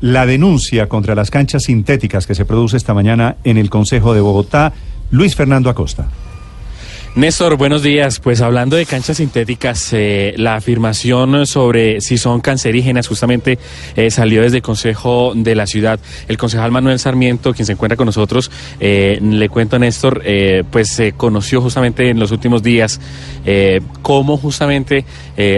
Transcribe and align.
La 0.00 0.26
denuncia 0.26 0.88
contra 0.88 1.16
las 1.16 1.32
canchas 1.32 1.64
sintéticas 1.64 2.28
que 2.28 2.36
se 2.36 2.44
produce 2.44 2.76
esta 2.76 2.94
mañana 2.94 3.34
en 3.42 3.56
el 3.56 3.68
Consejo 3.68 4.14
de 4.14 4.20
Bogotá, 4.20 4.72
Luis 5.10 5.34
Fernando 5.34 5.70
Acosta. 5.70 6.06
Néstor, 7.18 7.56
buenos 7.56 7.82
días. 7.82 8.20
Pues 8.20 8.40
hablando 8.40 8.76
de 8.76 8.86
canchas 8.86 9.16
sintéticas, 9.16 9.92
eh, 9.92 10.34
la 10.36 10.54
afirmación 10.54 11.48
sobre 11.48 12.00
si 12.00 12.16
son 12.16 12.40
cancerígenas 12.40 13.08
justamente 13.08 13.58
eh, 13.96 14.12
salió 14.12 14.40
desde 14.40 14.58
el 14.58 14.62
Consejo 14.62 15.32
de 15.34 15.56
la 15.56 15.66
Ciudad. 15.66 15.98
El 16.28 16.38
concejal 16.38 16.70
Manuel 16.70 17.00
Sarmiento, 17.00 17.52
quien 17.54 17.66
se 17.66 17.72
encuentra 17.72 17.96
con 17.96 18.06
nosotros, 18.06 18.52
eh, 18.78 19.18
le 19.20 19.48
cuento 19.48 19.74
a 19.74 19.78
Néstor, 19.80 20.22
pues 20.70 20.90
se 20.90 21.10
conoció 21.10 21.60
justamente 21.60 22.08
en 22.08 22.20
los 22.20 22.30
últimos 22.30 22.62
días 22.62 23.00
cómo 24.02 24.36
justamente 24.36 25.04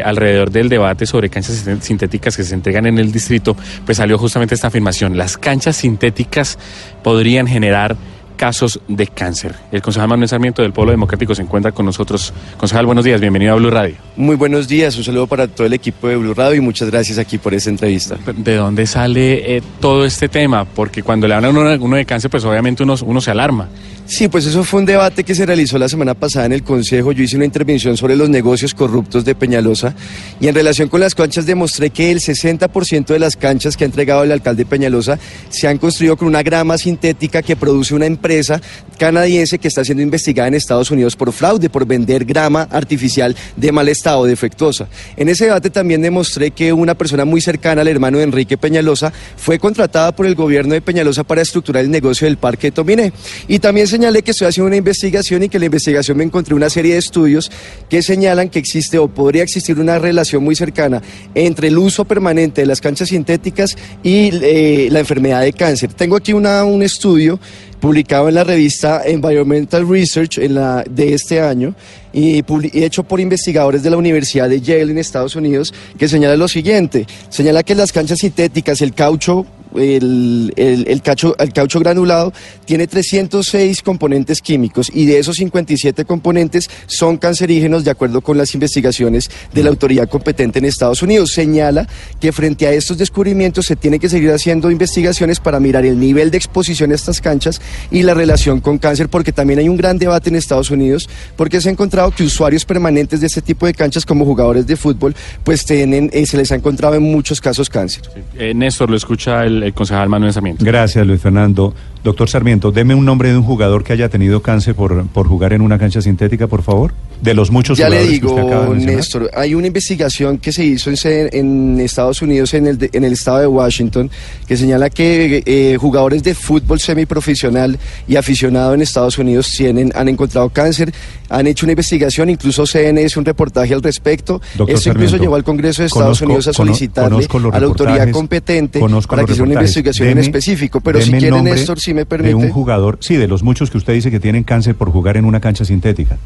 alrededor 0.03 0.51
del 0.51 0.71
debate 0.71 1.05
sobre 1.05 1.29
canchas 1.29 1.63
sintéticas 1.83 2.39
que 2.39 2.45
se 2.45 2.55
entregan 2.55 2.87
en 2.87 2.99
el 2.99 3.13
distrito, 3.13 3.55
pues 3.85 3.99
salió 3.99 4.17
justamente 4.17 4.55
esta 4.55 4.69
afirmación. 4.69 5.19
Las 5.19 5.37
canchas 5.37 5.77
sintéticas 5.77 6.59
podrían 7.02 7.47
generar 7.47 7.98
casos 8.41 8.80
de 8.89 9.07
cáncer. 9.07 9.55
El 9.71 9.83
concejal 9.83 10.09
Manuel 10.09 10.27
Sarmiento 10.27 10.62
del 10.62 10.73
Pueblo 10.73 10.93
Democrático 10.93 11.35
se 11.35 11.43
encuentra 11.43 11.73
con 11.73 11.85
nosotros. 11.85 12.33
Concejal, 12.57 12.87
buenos 12.87 13.05
días, 13.05 13.21
bienvenido 13.21 13.53
a 13.53 13.57
Blue 13.57 13.69
Radio. 13.69 13.97
Muy 14.17 14.35
buenos 14.35 14.67
días, 14.67 14.97
un 14.97 15.05
saludo 15.05 15.27
para 15.27 15.47
todo 15.47 15.67
el 15.67 15.75
equipo 15.75 16.09
de 16.09 16.17
Blue 16.17 16.33
Radio 16.33 16.55
y 16.55 16.61
muchas 16.61 16.91
gracias 16.91 17.19
aquí 17.19 17.37
por 17.37 17.53
esta 17.53 17.69
entrevista. 17.69 18.17
¿De 18.34 18.55
dónde 18.55 18.87
sale 18.87 19.57
eh, 19.59 19.62
todo 19.79 20.07
este 20.07 20.31
tema? 20.31 20.65
Porque 20.65 21.03
cuando 21.03 21.29
le 21.29 21.34
hablan 21.34 21.55
a 21.55 21.77
uno, 21.77 21.97
de 21.97 22.07
cáncer, 22.07 22.31
pues 22.31 22.43
obviamente 22.47 22.83
uno, 22.83 22.95
uno 23.05 23.21
se 23.21 23.31
alarma. 23.31 23.69
Sí, 24.10 24.27
pues 24.27 24.45
eso 24.45 24.64
fue 24.64 24.80
un 24.80 24.87
debate 24.87 25.23
que 25.23 25.37
se 25.37 25.46
realizó 25.46 25.78
la 25.78 25.88
semana 25.88 26.14
pasada 26.14 26.46
en 26.46 26.52
el 26.52 26.64
Consejo. 26.64 27.12
Yo 27.12 27.23
hice 27.23 27.37
una 27.37 27.45
intervención 27.45 27.96
sobre 27.96 28.16
los 28.16 28.28
negocios 28.28 28.74
corruptos 28.74 29.24
de 29.24 29.36
Peñalosa 29.36 29.95
y 30.41 30.48
en 30.48 30.55
relación 30.56 30.88
con 30.88 30.98
las 30.98 31.14
canchas 31.14 31.46
demostré 31.46 31.91
que 31.91 32.10
el 32.10 32.19
60% 32.19 33.06
de 33.06 33.19
las 33.20 33.36
canchas 33.36 33.77
que 33.77 33.84
ha 33.84 33.86
entregado 33.86 34.24
el 34.24 34.33
alcalde 34.33 34.66
Peñalosa 34.66 35.20
se 35.48 35.69
han 35.69 35.78
construido 35.78 36.16
con 36.16 36.27
una 36.27 36.42
grama 36.42 36.77
sintética 36.77 37.41
que 37.41 37.55
produce 37.55 37.95
una 37.95 38.06
empresa 38.06 38.61
canadiense 38.98 39.61
que 39.61 39.69
está 39.69 39.84
siendo 39.84 40.02
investigada 40.02 40.48
en 40.48 40.55
Estados 40.55 40.91
Unidos 40.91 41.14
por 41.14 41.33
fraude, 41.33 41.70
por 41.70 41.86
vender 41.86 42.24
grama 42.24 42.67
artificial 42.69 43.36
de 43.56 43.70
mal 43.70 43.89
estado, 43.89 44.24
defectuosa. 44.24 44.89
En 45.17 45.28
ese 45.28 45.45
debate 45.45 45.70
también 45.70 46.02
demostré 46.02 46.50
que 46.50 46.72
una 46.72 46.97
persona 46.97 47.24
muy 47.24 47.41
cercana 47.41 47.83
al 47.83 47.89
hermano 47.89 48.19
de 48.19 48.24
Enrique 48.24 48.58
Peñalosa 48.58 49.12
fue 49.36 49.61
contratada 49.61 50.11
por 50.11 50.27
el 50.27 50.34
gobierno 50.34 50.74
de 50.74 50.80
Peñalosa 50.80 51.22
para 51.22 51.42
estructurar 51.42 51.84
el 51.84 51.92
negocio 51.92 52.27
del 52.27 52.39
parque 52.39 52.67
de 52.67 52.72
Tominé. 52.72 53.12
Y 53.47 53.61
también 53.61 53.86
se 53.86 54.00
señalé 54.01 54.23
que 54.23 54.31
estoy 54.31 54.47
haciendo 54.47 54.69
una 54.69 54.77
investigación 54.77 55.43
y 55.43 55.51
que 55.51 55.59
la 55.59 55.67
investigación 55.67 56.17
me 56.17 56.25
encontré 56.25 56.55
una 56.55 56.70
serie 56.70 56.95
de 56.95 56.98
estudios 56.98 57.53
que 57.91 58.01
señalan 58.01 58.48
que 58.48 58.59
existe 58.59 58.97
o 58.97 59.09
podría 59.09 59.42
existir 59.42 59.79
una 59.79 59.98
relación 59.98 60.42
muy 60.42 60.57
cercana 60.57 61.03
entre 61.34 61.69
el 61.69 61.77
uso 61.77 62.07
permanente 62.07 62.62
de 62.62 62.67
las 62.67 62.81
canchas 62.81 63.11
sintéticas 63.11 63.77
y 64.03 64.31
eh, 64.33 64.89
la 64.91 65.01
enfermedad 65.01 65.42
de 65.42 65.53
cáncer. 65.53 65.92
Tengo 65.92 66.17
aquí 66.17 66.33
una, 66.33 66.65
un 66.65 66.83
estudio 66.83 67.39
publicado 67.79 68.31
en 68.31 68.37
la 68.37 68.45
revista 68.45 69.03
Environmental 69.05 69.87
Research 69.87 70.39
en 70.39 70.55
de 70.55 71.12
este 71.12 71.42
año 71.42 71.75
y, 72.11 72.42
hecho 72.83 73.03
por 73.03 73.20
investigadores 73.20 73.83
de 73.83 73.91
la 73.91 73.98
Universidad 73.98 74.48
de 74.48 74.62
Yale 74.62 74.92
en 74.92 74.97
Estados 74.97 75.37
Unidos 75.37 75.75
que 75.98 76.09
señala 76.09 76.39
lo 76.39 76.48
siguiente, 76.48 77.07
señala 77.29 77.62
que 77.64 77.75
las 77.75 77.92
canchas 77.92 78.20
sintéticas, 78.20 78.81
el 78.81 78.95
caucho 78.95 79.45
el, 79.77 80.53
el, 80.57 80.87
el, 80.89 81.03
caucho 81.03 81.35
granulado 81.81 82.33
tiene 82.65 82.87
306 82.87 83.83
componentes 83.83 84.41
químicos 84.41 84.91
y 84.93 85.07
de 85.07 85.19
esos 85.19 85.37
57 85.37 86.05
componentes 86.05 86.69
son 86.87 87.17
cancerígenos 87.17 87.85
de 87.85 87.91
acuerdo 87.91 88.21
con 88.21 88.37
las 88.39 88.55
investigaciones 88.55 89.31
de 89.53 89.63
la 89.63 89.71
autoridad 89.71 90.09
competente 90.09 90.59
en 90.59 90.65
Estados 90.65 91.03
Unidos. 91.03 91.33
Señala 91.33 91.89
que 92.21 92.33
frente 92.33 92.67
a 92.67 92.73
estos 92.73 92.98
descubrimientos 92.98 93.67
se 93.67 93.77
tiene 93.77 93.98
que 93.98 94.09
seguir 94.09 94.31
haciendo 94.31 94.71
investigaciones 94.71 95.41
para 95.41 95.61
mirar 95.61 95.85
el 95.85 95.98
nivel 95.98 96.31
de 96.31 96.39
exposición 96.39 96.93
a 96.93 96.95
estas 96.95 97.21
canchas 97.21 97.61
y 97.91 98.03
la 98.03 98.15
relación 98.15 98.61
con 98.61 98.79
cáncer, 98.79 99.09
porque 99.09 99.33
también 99.33 99.59
hay 99.59 99.69
un 99.69 99.77
gran 99.77 99.98
debate 99.98 100.31
en 100.31 100.37
Estados 100.37 100.71
Unidos, 100.71 101.09
porque 101.37 101.61
se 101.61 101.69
ha 101.69 101.73
encontrado 101.73 102.11
que 102.11 102.25
usuarios 102.25 102.64
permanentes 102.64 103.20
de 103.20 103.27
este 103.27 103.42
tipo 103.42 103.67
de 103.67 103.75
canchas 103.75 104.05
como 104.05 104.25
jugadores 104.25 104.67
de 104.67 104.77
fútbol, 104.77 105.14
pues 105.45 105.64
tienen, 105.64 106.11
eh, 106.13 106.27
se 106.27 106.36
les 106.36 106.53
ha 106.53 106.57
encontrado 106.57 106.95
en 106.95 107.03
muchos 107.03 107.41
casos 107.41 107.69
cáncer. 107.69 108.03
Eh, 108.39 108.55
Néstor, 108.55 108.91
lo 108.91 108.97
escucha 108.97 109.45
el 109.45 109.60
el 109.63 109.73
concejal 109.73 110.09
Manuel 110.09 110.33
Sarmiento. 110.33 110.65
Gracias, 110.65 111.07
Luis 111.07 111.21
Fernando. 111.21 111.75
Doctor 112.02 112.30
Sarmiento, 112.30 112.72
deme 112.72 112.94
un 112.94 113.05
nombre 113.05 113.30
de 113.30 113.36
un 113.36 113.42
jugador 113.42 113.84
que 113.84 113.92
haya 113.92 114.08
tenido 114.08 114.40
cáncer 114.40 114.74
por, 114.74 115.06
por 115.08 115.28
jugar 115.28 115.52
en 115.52 115.61
una 115.61 115.78
cancha 115.78 116.00
sintética, 116.00 116.46
por 116.46 116.62
favor. 116.62 116.94
De 117.20 117.34
los 117.34 117.50
muchos 117.50 117.77
ya 117.77 117.90
le 117.90 118.02
digo, 118.06 118.74
Néstor, 118.74 119.30
hay 119.34 119.55
una 119.55 119.66
investigación 119.66 120.38
que 120.38 120.52
se 120.52 120.64
hizo 120.64 120.90
en, 120.90 121.78
Estados 121.78 122.22
Unidos, 122.22 122.55
en 122.55 122.66
el, 122.66 122.88
en 122.92 123.05
el 123.05 123.12
estado 123.12 123.40
de 123.40 123.46
Washington, 123.46 124.11
que 124.46 124.56
señala 124.56 124.88
que 124.88 125.42
eh, 125.44 125.77
jugadores 125.78 126.22
de 126.22 126.34
fútbol 126.34 126.80
semiprofesional 126.80 127.78
y 128.08 128.17
aficionado 128.17 128.72
en 128.72 128.81
Estados 128.81 129.19
Unidos 129.19 129.50
tienen, 129.55 129.93
han 129.94 130.08
encontrado 130.08 130.49
cáncer, 130.49 130.94
han 131.28 131.46
hecho 131.46 131.67
una 131.67 131.72
investigación, 131.72 132.31
incluso 132.31 132.67
CNN 132.67 133.02
hizo 133.02 133.20
un 133.20 133.26
reportaje 133.26 133.75
al 133.75 133.82
respecto. 133.82 134.40
Esto 134.67 134.88
incluso 134.88 135.19
llegó 135.19 135.34
al 135.34 135.44
Congreso 135.44 135.82
de 135.82 135.88
Estados 135.88 136.22
Unidos 136.22 136.49
a 136.49 136.55
solicitarle 136.55 137.26
a 137.52 137.61
la 137.61 137.67
autoridad 137.67 138.11
competente 138.11 138.81
para 138.81 139.25
que 139.25 139.32
hiciera 139.32 139.44
una 139.44 139.55
investigación 139.55 140.08
en 140.08 140.19
específico. 140.19 140.81
Pero 140.81 141.02
si 141.02 141.12
quiere, 141.12 141.43
Néstor, 141.43 141.78
si 141.90 141.94
me 141.94 142.06
permite. 142.06 142.28
De 142.28 142.34
un 142.34 142.50
jugador, 142.50 142.99
sí, 143.00 143.17
de 143.17 143.26
los 143.26 143.43
muchos 143.43 143.70
que 143.70 143.78
usted 143.78 143.93
dice 143.93 144.11
que 144.11 144.20
tienen 144.20 144.44
cáncer 144.44 144.76
por 144.76 144.90
jugar 144.90 145.17
en 145.17 145.25
una 145.25 145.40
cancha 145.40 145.64
sintética. 145.64 146.19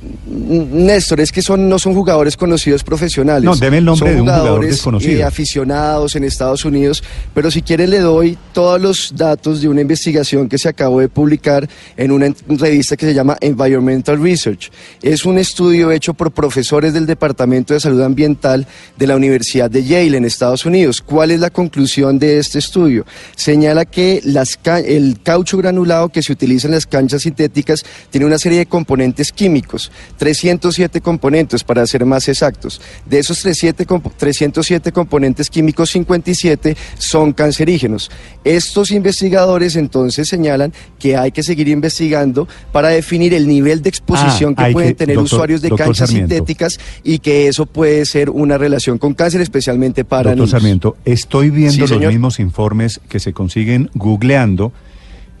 Néstor, 0.00 1.20
es 1.20 1.32
que 1.32 1.42
son, 1.42 1.68
no 1.68 1.78
son 1.78 1.92
jugadores 1.94 2.36
conocidos 2.36 2.84
profesionales. 2.84 3.44
No, 3.44 3.56
debe 3.56 3.78
el 3.78 3.84
nombre 3.84 4.14
de 4.14 4.20
un 4.20 4.28
jugador 4.28 4.64
desconocido. 4.64 5.18
Eh, 5.18 5.24
aficionados 5.24 6.14
en 6.14 6.22
Estados 6.22 6.64
Unidos, 6.64 7.02
pero 7.34 7.50
si 7.50 7.62
quiere 7.62 7.88
le 7.88 7.98
doy 7.98 8.38
todos 8.52 8.80
los 8.80 9.12
datos 9.16 9.60
de 9.60 9.68
una 9.68 9.80
investigación 9.80 10.48
que 10.48 10.58
se 10.58 10.68
acabó 10.68 11.00
de 11.00 11.08
publicar 11.08 11.68
en 11.96 12.12
una 12.12 12.32
revista 12.46 12.96
que 12.96 13.06
se 13.06 13.14
llama 13.14 13.36
Environmental 13.40 14.22
Research. 14.22 14.70
Es 15.02 15.24
un 15.24 15.38
estudio 15.38 15.90
hecho 15.90 16.14
por 16.14 16.30
profesores 16.30 16.92
del 16.92 17.06
Departamento 17.06 17.74
de 17.74 17.80
Salud 17.80 18.02
Ambiental 18.02 18.66
de 18.96 19.06
la 19.06 19.16
Universidad 19.16 19.68
de 19.68 19.84
Yale 19.84 20.16
en 20.16 20.24
Estados 20.24 20.64
Unidos. 20.64 21.00
¿Cuál 21.00 21.32
es 21.32 21.40
la 21.40 21.50
conclusión 21.50 22.18
de 22.20 22.38
este 22.38 22.60
estudio? 22.60 23.04
Señala 23.34 23.84
que 23.84 24.20
las, 24.24 24.58
el 24.64 25.18
caucho 25.22 25.56
granulado 25.56 26.10
que 26.10 26.22
se 26.22 26.32
utiliza 26.32 26.68
en 26.68 26.74
las 26.74 26.86
canchas 26.86 27.22
sintéticas 27.22 27.84
tiene 28.10 28.26
una 28.26 28.38
serie 28.38 28.58
de 28.58 28.66
componentes 28.66 29.32
químicos 29.32 29.88
307 30.16 31.00
componentes 31.00 31.64
para 31.64 31.86
ser 31.86 32.04
más 32.04 32.28
exactos. 32.28 32.80
De 33.06 33.18
esos 33.18 33.40
307 33.40 34.92
componentes 34.92 35.50
químicos, 35.50 35.90
57 35.90 36.76
son 36.98 37.32
cancerígenos. 37.32 38.10
Estos 38.44 38.90
investigadores 38.90 39.76
entonces 39.76 40.28
señalan 40.28 40.72
que 40.98 41.16
hay 41.16 41.32
que 41.32 41.42
seguir 41.42 41.68
investigando 41.68 42.48
para 42.72 42.88
definir 42.88 43.34
el 43.34 43.46
nivel 43.46 43.82
de 43.82 43.90
exposición 43.90 44.54
ah, 44.56 44.66
que 44.66 44.72
pueden 44.72 44.94
tener 44.94 45.18
usuarios 45.18 45.60
de 45.60 45.70
canchas 45.70 46.10
sintéticas 46.10 46.78
y 47.02 47.18
que 47.18 47.48
eso 47.48 47.66
puede 47.66 48.04
ser 48.06 48.30
una 48.30 48.58
relación 48.58 48.98
con 48.98 49.14
cáncer, 49.14 49.40
especialmente 49.40 50.04
para 50.04 50.30
doctor 50.30 50.48
Sarmiento, 50.48 50.96
estoy 51.04 51.50
viendo 51.50 51.86
los 51.86 52.00
mismos 52.00 52.40
informes 52.40 53.00
que 53.08 53.20
se 53.20 53.32
consiguen 53.32 53.90
googleando 53.94 54.72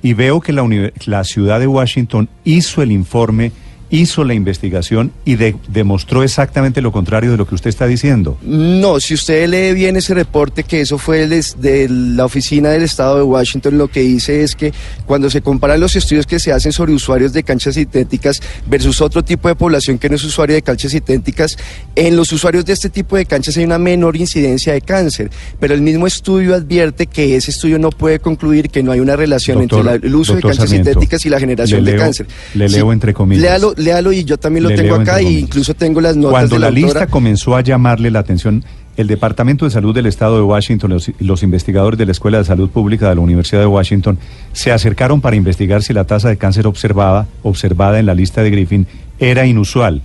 y 0.02 0.14
veo 0.14 0.40
que 0.40 0.52
la, 0.52 0.66
la 1.06 1.24
ciudad 1.24 1.60
de 1.60 1.66
Washington 1.66 2.28
hizo 2.44 2.82
el 2.82 2.92
informe 2.92 3.52
hizo 3.90 4.24
la 4.24 4.34
investigación 4.34 5.12
y 5.24 5.36
demostró 5.36 6.22
exactamente 6.22 6.82
lo 6.82 6.92
contrario 6.92 7.30
de 7.30 7.36
lo 7.36 7.46
que 7.46 7.54
usted 7.54 7.70
está 7.70 7.86
diciendo. 7.86 8.38
No, 8.42 9.00
si 9.00 9.14
usted 9.14 9.48
lee 9.48 9.74
bien 9.74 9.96
ese 9.96 10.14
reporte, 10.14 10.62
que 10.62 10.80
eso 10.80 10.98
fue 10.98 11.26
de 11.26 11.86
la 11.88 12.24
oficina 12.24 12.70
del 12.70 12.82
Estado 12.82 13.16
de 13.16 13.22
Washington, 13.22 13.78
lo 13.78 13.88
que 13.88 14.00
dice 14.00 14.42
es 14.42 14.54
que 14.54 14.72
cuando 15.06 15.30
se 15.30 15.40
comparan 15.40 15.80
los 15.80 15.96
estudios 15.96 16.26
que 16.26 16.38
se 16.38 16.52
hacen 16.52 16.72
sobre 16.72 16.92
usuarios 16.92 17.32
de 17.32 17.42
canchas 17.42 17.74
sintéticas 17.74 18.40
versus 18.66 19.00
otro 19.00 19.22
tipo 19.24 19.48
de 19.48 19.54
población 19.54 19.98
que 19.98 20.08
no 20.08 20.16
es 20.16 20.24
usuario 20.24 20.54
de 20.54 20.62
canchas 20.62 20.92
sintéticas, 20.92 21.56
en 21.94 22.16
los 22.16 22.32
usuarios 22.32 22.64
de 22.64 22.74
este 22.74 22.90
tipo 22.90 23.16
de 23.16 23.26
canchas 23.26 23.56
hay 23.56 23.64
una 23.64 23.78
menor 23.78 24.16
incidencia 24.16 24.72
de 24.72 24.80
cáncer, 24.80 25.30
pero 25.58 25.74
el 25.74 25.80
mismo 25.80 26.06
estudio 26.06 26.54
advierte 26.54 27.06
que 27.06 27.36
ese 27.36 27.50
estudio 27.50 27.78
no 27.78 27.90
puede 27.90 28.18
concluir 28.18 28.68
que 28.68 28.82
no 28.82 28.92
hay 28.92 29.00
una 29.00 29.16
relación 29.16 29.62
entre 29.62 29.78
el 29.80 30.14
uso 30.14 30.34
de 30.34 30.42
canchas 30.42 30.70
sintéticas 30.70 31.24
y 31.24 31.28
la 31.30 31.40
generación 31.40 31.84
de 31.84 31.96
cáncer. 31.96 32.26
Le 32.54 32.68
leo 32.68 32.92
entre 32.92 33.14
comillas 33.14 33.38
léalo 33.42 33.74
y 33.78 34.24
yo 34.24 34.38
también 34.38 34.64
lo 34.64 34.70
tengo 34.70 34.94
acá 34.96 35.20
e 35.20 35.24
incluso 35.24 35.74
tengo 35.74 36.00
las 36.00 36.16
notas 36.16 36.32
Cuando 36.32 36.58
la, 36.58 36.70
lista 36.70 37.06
comenzó 37.06 37.56
a 37.56 37.60
llamarle 37.60 38.10
la 38.10 38.18
atención, 38.18 38.64
el 38.96 39.06
Departamento 39.06 39.64
de 39.64 39.70
Salud 39.70 39.94
del 39.94 40.06
Estado 40.06 40.36
de 40.36 40.42
Washington, 40.42 40.90
los, 40.90 41.10
los, 41.18 41.42
investigadores 41.42 41.98
de 41.98 42.06
la 42.06 42.12
Escuela 42.12 42.38
de 42.38 42.44
Salud 42.44 42.68
Pública 42.68 43.08
de 43.08 43.14
la 43.14 43.20
Universidad 43.20 43.60
de 43.60 43.66
Washington, 43.66 44.18
se 44.52 44.72
acercaron 44.72 45.20
para 45.20 45.36
investigar 45.36 45.82
si 45.82 45.92
la 45.92 46.04
tasa 46.04 46.28
de 46.28 46.36
cáncer 46.36 46.66
observada, 46.66 47.26
observada 47.42 47.98
en 47.98 48.06
la 48.06 48.14
lista 48.14 48.42
de 48.42 48.50
Griffin 48.50 48.86
era 49.18 49.46
inusual. 49.46 50.02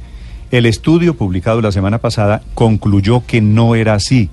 El 0.52 0.68
estudio 0.68 1.16
publicado 1.16 1.62
la 1.62 1.72
semana 1.72 1.98
pasada 1.98 2.44
concluyó 2.54 3.24
que 3.26 3.42
no 3.42 3.74
era 3.74 3.96
así. 3.96 4.30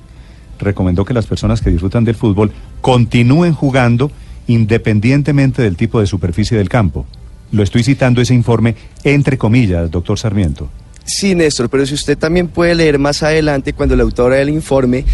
Recomendó 0.58 1.06
que 1.06 1.14
las 1.14 1.26
personas 1.26 1.62
que 1.62 1.70
disfrutan 1.70 2.04
del 2.04 2.14
fútbol 2.14 2.52
continúen 2.82 3.54
jugando 3.54 4.10
independientemente 4.46 5.62
del 5.62 5.76
tipo 5.76 6.00
de 6.00 6.06
superficie 6.06 6.58
del 6.58 6.68
campo. 6.68 7.06
Lo 7.52 7.62
estoy 7.62 7.82
citando 7.82 8.20
ese 8.20 8.34
informe 8.34 8.74
entre 9.04 9.36
comillas, 9.38 9.90
doctor 9.90 10.18
Sarmiento. 10.18 10.68
Sí, 11.04 11.34
Néstor, 11.34 11.68
pero 11.68 11.84
si 11.86 11.94
usted 11.94 12.16
también 12.16 12.48
puede 12.48 12.74
leer 12.74 12.98
más 12.98 13.22
adelante 13.22 13.72
cuando 13.72 13.96
la 13.96 14.04
autora 14.04 14.36
del 14.36 14.50
informe 14.50 15.04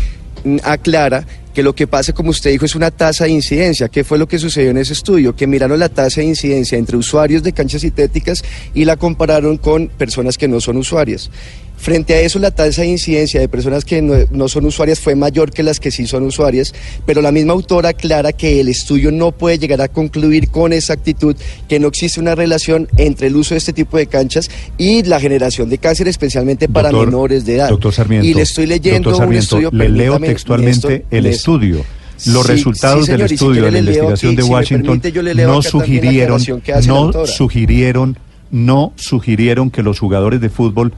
mm, 0.44 0.56
aclara 0.62 1.26
que 1.56 1.62
lo 1.62 1.74
que 1.74 1.86
pasa, 1.86 2.12
como 2.12 2.28
usted 2.28 2.50
dijo, 2.50 2.66
es 2.66 2.74
una 2.74 2.90
tasa 2.90 3.24
de 3.24 3.30
incidencia. 3.30 3.88
¿Qué 3.88 4.04
fue 4.04 4.18
lo 4.18 4.28
que 4.28 4.38
sucedió 4.38 4.72
en 4.72 4.76
ese 4.76 4.92
estudio? 4.92 5.34
Que 5.34 5.46
miraron 5.46 5.78
la 5.78 5.88
tasa 5.88 6.20
de 6.20 6.26
incidencia 6.26 6.76
entre 6.76 6.98
usuarios 6.98 7.42
de 7.42 7.54
canchas 7.54 7.80
sintéticas 7.80 8.44
y 8.74 8.84
la 8.84 8.98
compararon 8.98 9.56
con 9.56 9.88
personas 9.88 10.36
que 10.36 10.48
no 10.48 10.60
son 10.60 10.76
usuarias. 10.76 11.30
Frente 11.76 12.14
a 12.14 12.20
eso, 12.20 12.38
la 12.38 12.50
tasa 12.50 12.82
de 12.82 12.88
incidencia 12.88 13.38
de 13.38 13.48
personas 13.48 13.84
que 13.84 14.00
no, 14.00 14.48
son 14.48 14.64
usuarias 14.64 14.98
fue 14.98 15.14
mayor 15.14 15.50
que 15.52 15.62
las 15.62 15.78
que 15.78 15.90
sí 15.90 16.06
son 16.06 16.24
usuarias, 16.24 16.74
pero 17.04 17.20
la 17.20 17.32
misma 17.32 17.52
autora 17.52 17.90
aclara 17.90 18.32
que 18.32 18.60
el 18.60 18.68
estudio 18.68 19.12
no 19.12 19.30
puede 19.32 19.58
llegar 19.58 19.82
a 19.82 19.88
concluir 19.88 20.48
con 20.48 20.72
exactitud 20.72 21.36
que 21.68 21.78
no 21.78 21.88
existe 21.88 22.18
una 22.18 22.34
relación 22.34 22.88
entre 22.96 23.26
el 23.26 23.36
uso 23.36 23.54
de 23.54 23.58
este 23.58 23.74
tipo 23.74 23.98
de 23.98 24.06
canchas 24.06 24.50
y 24.78 25.02
la 25.02 25.20
generación 25.20 25.68
de 25.68 25.76
cáncer, 25.78 26.08
especialmente 26.08 26.66
para 26.66 26.90
menores 26.90 27.44
de 27.44 27.56
edad. 27.56 27.68
Doctor 27.68 27.92
Sarmiento, 27.92 28.26
y 28.26 28.32
le 28.32 28.42
estoy 28.42 28.66
leyendo 28.66 29.16
un 29.16 29.34
estudio. 29.34 29.70
Le 29.70 29.90
leo 29.90 30.18
textualmente 30.18 31.04
el 31.10 31.26
estudio. 31.46 31.84
Los 32.26 32.46
resultados 32.46 33.06
del 33.06 33.20
estudio 33.20 33.64
de 33.64 33.70
la 33.70 33.78
investigación 33.78 34.34
de 34.34 34.42
Washington 34.42 35.02
no 35.36 35.62
sugirieron, 35.62 36.42
no 36.86 37.26
sugirieron, 37.26 38.18
no 38.50 38.92
sugirieron 38.96 39.70
que 39.70 39.82
los 39.82 39.98
jugadores 39.98 40.40
de 40.40 40.48
fútbol 40.48 40.92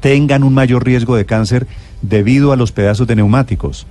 tengan 0.00 0.42
un 0.42 0.54
mayor 0.54 0.84
riesgo 0.84 1.16
de 1.16 1.26
cáncer 1.26 1.66
debido 2.02 2.52
a 2.52 2.56
los 2.56 2.72
pedazos 2.72 3.06
de 3.06 3.14
neumáticos. 3.14 3.86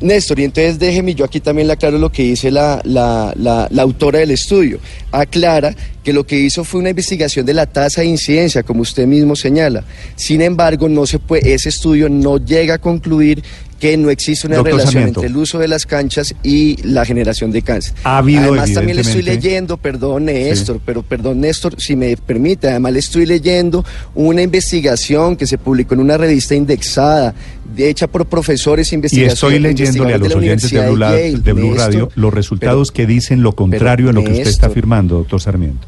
Néstor, 0.00 0.40
y 0.40 0.44
entonces 0.44 0.78
déjeme 0.78 1.14
yo 1.14 1.26
aquí 1.26 1.40
también 1.40 1.66
le 1.66 1.74
aclaro 1.74 1.98
lo 1.98 2.10
que 2.10 2.22
dice 2.22 2.50
la, 2.50 2.80
la, 2.84 3.34
la, 3.36 3.82
autora 3.82 4.20
del 4.20 4.30
estudio. 4.30 4.78
Aclara 5.12 5.74
que 6.02 6.14
lo 6.14 6.24
que 6.24 6.38
hizo 6.38 6.64
fue 6.64 6.80
una 6.80 6.90
investigación 6.90 7.44
de 7.44 7.52
la 7.52 7.66
tasa 7.66 8.00
de 8.00 8.06
incidencia, 8.06 8.62
como 8.62 8.80
usted 8.80 9.06
mismo 9.06 9.36
señala. 9.36 9.84
Sin 10.16 10.40
embargo, 10.40 10.88
no 10.88 11.04
se 11.04 11.18
puede, 11.18 11.52
ese 11.52 11.68
estudio 11.68 12.08
no 12.08 12.38
llega 12.38 12.74
a 12.74 12.78
concluir 12.78 13.42
que 13.80 13.96
no 13.96 14.10
existe 14.10 14.46
una 14.46 14.62
relación 14.62 15.04
entre 15.04 15.26
el 15.26 15.36
uso 15.36 15.58
de 15.58 15.66
las 15.66 15.86
canchas 15.86 16.34
y 16.42 16.76
la 16.82 17.04
generación 17.04 17.50
de 17.50 17.62
cáncer. 17.62 17.94
Ha 18.04 18.18
habido, 18.18 18.52
además 18.52 18.74
también 18.74 18.96
le 18.96 19.02
estoy 19.02 19.22
leyendo, 19.22 19.78
perdón 19.78 20.26
Néstor, 20.26 20.80
pero 20.84 21.02
perdón 21.02 21.40
Néstor, 21.40 21.80
si 21.80 21.96
me 21.96 22.14
permite, 22.16 22.68
además 22.68 22.92
le 22.92 22.98
estoy 22.98 23.24
leyendo 23.24 23.84
una 24.14 24.42
investigación 24.42 25.34
que 25.34 25.46
se 25.46 25.56
publicó 25.56 25.94
en 25.94 26.00
una 26.00 26.18
revista 26.18 26.54
indexada, 26.54 27.34
hecha 27.76 28.06
por 28.06 28.26
profesores 28.26 28.92
investigadores. 28.92 29.32
Y 29.32 29.34
estoy 29.34 29.58
leyéndole 29.58 30.14
a 30.14 30.18
los 30.18 30.34
oyentes 30.34 30.70
de 30.70 31.52
Blue, 31.52 31.74
Radio 31.74 32.10
los 32.14 32.34
resultados 32.34 32.92
que 32.92 33.06
dicen 33.06 33.42
lo 33.42 33.52
contrario 33.52 34.10
a 34.10 34.12
lo 34.12 34.22
que 34.22 34.32
usted 34.32 34.48
está 34.48 34.66
afirmando, 34.66 35.16
doctor 35.16 35.40
Sarmiento. 35.40 35.86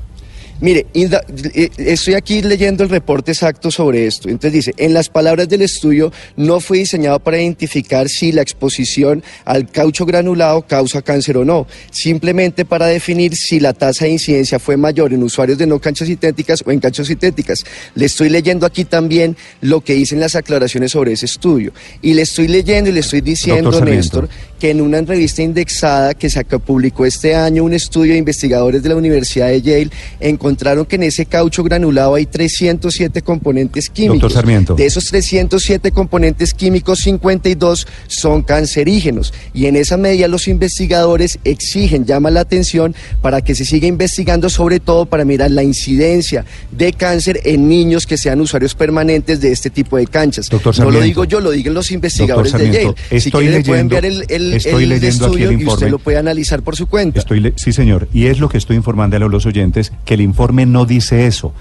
Mire, 0.61 0.87
eh, 0.95 1.71
estoy 1.79 2.15
aquí 2.15 2.43
leyendo 2.43 2.85
el 2.85 2.91
reporte 2.91 3.33
exacto 3.33 3.71
sobre 3.71 4.07
esto. 4.07 4.29
Entonces 4.29 4.53
dice, 4.53 4.75
en 4.77 4.95
las 4.95 5.09
palabras 5.09 5.49
del 5.49 5.63
estudio, 5.63 6.13
no 6.37 6.61
fue 6.61 6.79
diseñado 6.79 7.19
para 7.19 7.41
identificar 7.41 8.09
si 8.09 8.33
la 8.33 8.43
exposición 8.43 9.23
al 9.45 9.71
caucho 9.71 10.07
granulado 10.07 10.63
causa 10.63 11.03
cáncer 11.03 11.37
o 11.37 11.45
no, 11.45 11.67
simplemente 11.91 12.65
para 12.65 12.87
definir 12.87 13.35
si 13.35 13.61
la 13.61 13.73
tasa 13.73 14.05
de 14.05 14.13
incidencia 14.13 14.59
fue 14.59 14.77
mayor 14.77 15.13
en 15.13 15.23
usuarios 15.23 15.59
de 15.59 15.67
no 15.67 15.81
canchas 15.81 16.09
sintéticas 16.09 16.63
o 16.65 16.71
en 16.71 16.81
canchas 16.81 17.07
sintéticas. 17.09 17.65
Le 17.95 18.07
estoy 18.07 18.29
leyendo 18.29 18.67
aquí 18.67 18.85
también 18.85 19.37
lo 19.61 19.81
que 19.81 19.95
dicen 19.95 20.21
las 20.21 20.37
aclaraciones 20.37 20.93
sobre 20.93 21.13
ese 21.13 21.27
estudio. 21.27 21.73
Y 22.01 22.15
le 22.15 22.23
estoy 22.23 22.49
leyendo 22.49 22.91
y 22.91 22.93
le 22.93 23.01
estoy 23.01 23.21
diciendo, 23.21 23.81
Néstor, 23.85 24.29
que 24.63 24.71
en 24.71 24.81
una 24.81 25.01
revista 25.01 25.43
indexada 25.43 26.15
que 26.15 26.31
se 26.31 26.45
publicó 26.45 27.05
este 27.05 27.35
año 27.35 27.65
un 27.65 27.73
estudio 27.73 28.13
de 28.13 28.19
investigadores 28.21 28.81
de 28.81 28.91
la 28.91 28.95
Universidad 28.95 29.49
de 29.49 29.61
Yale 29.61 29.91
encontraron 30.21 30.87
que 30.87 30.95
en 30.95 31.03
ese 31.03 31.27
caucho 31.27 31.65
granulado 31.65 32.15
hay 32.15 32.27
307 32.27 33.23
componentes 33.23 33.91
químicos. 33.91 34.21
Doctor 34.21 34.31
Sarmiento. 34.31 34.75
De 34.77 34.87
esos 34.87 35.07
307 35.07 35.91
componentes 35.91 36.55
químicos, 36.55 37.01
52 37.01 37.89
son 38.07 38.43
cancerígenos. 38.43 39.35
Y 39.53 39.67
en 39.67 39.75
esa 39.75 39.97
medida 39.97 40.29
los 40.29 40.47
investigadores 40.47 41.41
exigen, 41.43 42.05
llaman 42.05 42.35
la 42.35 42.43
atención 42.43 42.95
para 43.21 43.41
que 43.41 43.57
se 43.57 43.65
siga 43.65 43.89
investigando, 43.89 44.49
sobre 44.49 44.79
todo 44.79 45.07
para 45.07 45.25
mirar 45.25 45.51
la 45.51 45.65
incidencia 45.65 46.45
de 46.71 46.93
cáncer 46.93 47.41
en 47.47 47.69
niños 47.69 48.07
que 48.07 48.17
sean 48.17 48.41
usuarios 48.41 48.77
permanentes 48.77 49.41
de 49.41 49.51
este 49.51 49.71
tipo 49.71 49.97
de 49.97 50.07
canchas. 50.07 50.49
Doctor 50.49 50.79
no 50.79 50.93
lo 50.93 51.01
digo 51.01 51.25
yo, 51.25 51.41
lo 51.41 51.51
digan 51.51 51.75
los 51.75 51.91
investigadores 51.91 52.53
de 52.53 52.71
Yale. 52.71 53.21
si 53.21 53.33
quieren, 53.33 53.65
pueden 53.65 53.81
enviar 53.81 54.05
el 54.05 54.52
estoy 54.57 54.87
leyendo 54.87 55.27
aquí 55.27 55.43
el 55.43 55.53
informe. 55.53 55.65
Y 55.65 55.75
usted 55.75 55.91
lo 55.91 55.99
puede 55.99 56.19
analizar 56.19 56.63
por 56.63 56.77
su 56.77 56.87
cuenta. 56.87 57.19
Estoy 57.19 57.53
sí, 57.57 57.73
señor. 57.73 58.09
Y 58.13 58.27
es 58.27 58.39
lo 58.41 58.49
que 58.49 58.59
estoy 58.59 58.77
informando 58.77 59.17
a 59.17 59.21
los 59.21 59.47
oyentes, 59.47 59.93
que 60.05 60.15
el 60.15 60.21
informe 60.21 60.67
no 60.67 60.87
dice 60.87 61.27
eso. 61.27 61.53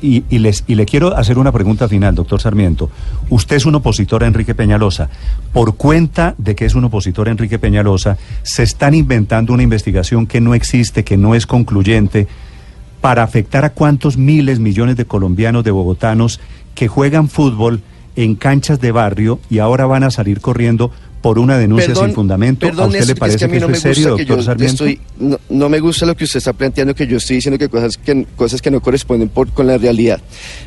Y, 0.00 0.38
les, 0.38 0.62
y 0.68 0.76
le 0.76 0.86
quiero 0.86 1.16
hacer 1.16 1.38
una 1.38 1.50
pregunta 1.50 1.88
final, 1.88 2.14
doctor 2.14 2.40
Sarmiento. 2.40 2.88
Usted 3.30 3.56
es 3.56 3.66
un 3.66 3.74
opositor 3.74 4.22
a 4.22 4.28
Enrique 4.28 4.54
Peñalosa. 4.54 5.08
Por 5.52 5.74
cuenta 5.76 6.36
de 6.38 6.54
que 6.54 6.66
es 6.66 6.76
un 6.76 6.84
opositor 6.84 7.26
a 7.26 7.32
Enrique 7.32 7.58
Peñalosa, 7.58 8.16
se 8.44 8.62
están 8.62 8.94
inventando 8.94 9.52
una 9.52 9.64
investigación 9.64 10.28
que 10.28 10.40
no 10.40 10.54
existe, 10.54 11.02
que 11.02 11.16
no 11.16 11.34
es 11.34 11.48
concluyente, 11.48 12.28
para 13.00 13.24
afectar 13.24 13.64
a 13.64 13.70
cuántos 13.70 14.16
miles, 14.16 14.60
millones 14.60 14.96
de 14.96 15.04
colombianos, 15.04 15.64
de 15.64 15.72
bogotanos, 15.72 16.38
que 16.76 16.86
juegan 16.86 17.28
fútbol 17.28 17.82
en 18.14 18.36
canchas 18.36 18.80
de 18.80 18.92
barrio 18.92 19.40
y 19.50 19.58
ahora 19.58 19.86
van 19.86 20.04
a 20.04 20.10
salir 20.10 20.40
corriendo 20.40 20.92
por 21.22 21.38
una 21.38 21.56
denuncia 21.56 21.94
sin 21.94 22.12
fundamento. 22.12 22.66
¿A 22.66 22.86
usted 22.86 23.06
le 23.06 23.14
parece 23.14 23.48
que, 23.48 23.56
es 23.56 23.78
serio, 23.78 24.16
doctor 24.16 24.42
Sarmiento? 24.42 24.84
no, 25.48 25.68
me 25.68 25.78
gusta 25.78 26.04
lo 26.04 26.16
que 26.16 26.24
usted 26.24 26.38
está 26.38 26.52
planteando, 26.52 26.94
que 26.94 27.06
yo 27.06 27.16
estoy 27.16 27.36
diciendo 27.36 27.58
que 27.58 27.68
cosas 27.68 27.96
que, 27.96 28.26
cosas 28.34 28.60
que 28.60 28.70
no 28.70 28.80
corresponden 28.80 29.28
con 29.28 29.66
la 29.66 29.78
realidad. 29.78 30.20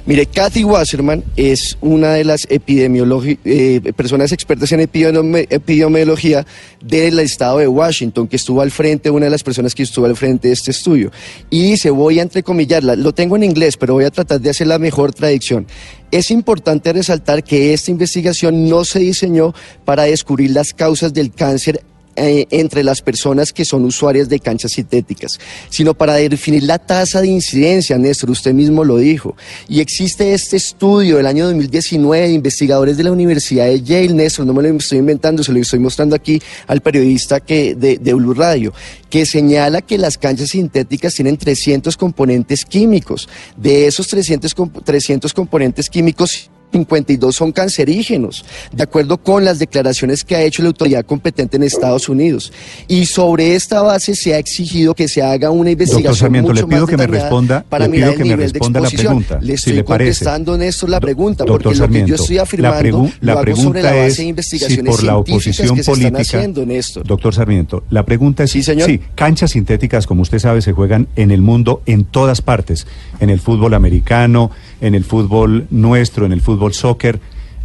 Mire, 0.05 0.25
Kathy 0.25 0.63
Wasserman 0.63 1.23
es 1.35 1.77
una 1.81 2.13
de 2.13 2.23
las 2.23 2.47
eh, 2.49 3.93
personas 3.95 4.31
expertas 4.31 4.71
en 4.71 4.79
epidemiología 4.79 6.45
del 6.81 7.19
estado 7.19 7.57
de 7.57 7.67
Washington, 7.67 8.27
que 8.27 8.37
estuvo 8.37 8.61
al 8.61 8.71
frente, 8.71 9.09
una 9.09 9.25
de 9.25 9.31
las 9.31 9.43
personas 9.43 9.75
que 9.75 9.83
estuvo 9.83 10.05
al 10.05 10.15
frente 10.15 10.47
de 10.47 10.53
este 10.53 10.71
estudio. 10.71 11.11
Y 11.49 11.71
dice, 11.71 11.89
voy 11.89 12.19
a 12.19 12.21
entrecomillarla, 12.21 12.95
lo 12.95 13.13
tengo 13.13 13.35
en 13.35 13.43
inglés, 13.43 13.75
pero 13.75 13.95
voy 13.95 14.05
a 14.05 14.11
tratar 14.11 14.39
de 14.39 14.49
hacer 14.49 14.67
la 14.67 14.79
mejor 14.79 15.13
traducción. 15.13 15.67
Es 16.11 16.31
importante 16.31 16.93
resaltar 16.93 17.43
que 17.43 17.73
esta 17.73 17.91
investigación 17.91 18.69
no 18.69 18.85
se 18.85 18.99
diseñó 18.99 19.53
para 19.83 20.03
descubrir 20.03 20.51
las 20.51 20.73
causas 20.73 21.13
del 21.13 21.31
cáncer 21.31 21.83
eh, 22.15 22.45
entre 22.49 22.83
las 22.83 23.01
personas 23.01 23.51
que 23.51 23.65
son 23.65 23.83
usuarias 23.83 24.29
de 24.29 24.39
canchas 24.39 24.71
sintéticas, 24.71 25.39
sino 25.69 25.93
para 25.93 26.15
definir 26.15 26.63
la 26.63 26.79
tasa 26.79 27.21
de 27.21 27.27
incidencia, 27.27 27.97
Néstor, 27.97 28.29
usted 28.29 28.53
mismo 28.53 28.83
lo 28.83 28.97
dijo. 28.97 29.35
Y 29.67 29.81
existe 29.81 30.33
este 30.33 30.57
estudio 30.57 31.17
del 31.17 31.27
año 31.27 31.45
2019 31.45 32.27
de 32.27 32.33
investigadores 32.33 32.97
de 32.97 33.03
la 33.03 33.11
Universidad 33.11 33.65
de 33.65 33.81
Yale, 33.81 34.13
Néstor, 34.13 34.45
no 34.45 34.53
me 34.53 34.63
lo 34.63 34.77
estoy 34.77 34.99
inventando, 34.99 35.43
se 35.43 35.51
lo 35.51 35.59
estoy 35.59 35.79
mostrando 35.79 36.15
aquí 36.15 36.41
al 36.67 36.81
periodista 36.81 37.39
que, 37.39 37.75
de, 37.75 37.97
de 37.97 38.13
Blue 38.13 38.33
Radio, 38.33 38.73
que 39.09 39.25
señala 39.25 39.81
que 39.81 39.97
las 39.97 40.17
canchas 40.17 40.49
sintéticas 40.49 41.13
tienen 41.13 41.37
300 41.37 41.97
componentes 41.97 42.65
químicos. 42.65 43.27
De 43.57 43.87
esos 43.87 44.07
300, 44.07 44.53
300 44.83 45.33
componentes 45.33 45.89
químicos, 45.89 46.49
52 46.75 47.33
son 47.33 47.51
cancerígenos, 47.53 48.43
de 48.73 48.83
acuerdo 48.83 49.17
con 49.17 49.45
las 49.45 49.59
declaraciones 49.59 50.23
que 50.23 50.35
ha 50.35 50.41
hecho 50.41 50.61
la 50.61 50.67
autoridad 50.69 51.05
competente 51.05 51.55
en 51.55 51.63
Estados 51.63 52.09
Unidos. 52.09 52.51
Y 52.87 53.05
sobre 53.05 53.55
esta 53.55 53.81
base 53.81 54.13
se 54.15 54.33
ha 54.33 54.37
exigido 54.37 54.93
que 54.93 55.07
se 55.07 55.21
haga 55.21 55.51
una 55.51 55.71
investigación 55.71 56.31
mucho 56.33 56.53
le 56.53 56.63
pido 56.65 56.87
que 56.87 56.97
me 56.97 57.07
responda, 57.07 57.63
para 57.69 57.87
mirar 57.87 58.13
el 58.13 58.23
nivel 58.23 58.51
de 58.51 58.59
exposición. 58.59 59.25
La 59.29 59.39
le 59.39 59.53
estoy 59.53 59.73
le 59.73 59.85
contestando, 59.85 60.57
Néstor, 60.57 60.89
la 60.89 60.99
pregunta, 60.99 61.45
porque 61.45 61.73
lo 61.73 61.87
que 61.87 62.05
yo 62.05 62.15
estoy 62.15 62.39
afirmando 62.39 63.09
la, 63.21 63.33
lo 63.33 63.39
hago 63.39 63.55
sobre 63.55 63.81
la 63.81 63.93
base 63.93 64.23
de 64.23 64.27
investigaciones 64.27 64.93
por 64.93 65.03
la 65.03 65.17
oposición 65.17 65.75
que 65.75 65.83
se 65.83 65.91
política, 65.91 66.21
están 66.21 66.39
haciendo, 66.39 66.65
Néstor. 66.65 67.07
Doctor 67.07 67.33
Sarmiento, 67.33 67.83
la 67.89 68.03
pregunta 68.03 68.43
es, 68.43 68.51
sí, 68.51 68.63
señor. 68.63 68.89
sí, 68.89 68.99
canchas 69.15 69.51
sintéticas, 69.51 70.07
como 70.07 70.23
usted 70.23 70.39
sabe, 70.39 70.61
se 70.61 70.73
juegan 70.73 71.07
en 71.15 71.31
el 71.31 71.41
mundo 71.41 71.81
en 71.85 72.03
todas 72.03 72.41
partes, 72.41 72.85
en 73.19 73.29
el 73.29 73.39
fútbol 73.39 73.73
americano, 73.73 74.51
en 74.85 74.93
el 74.93 75.03
fútbol 75.03 75.65
nuestro, 75.71 76.27
en 76.27 76.31
el 76.31 76.41
fútbol 76.41 76.73
soccer, 76.73 77.19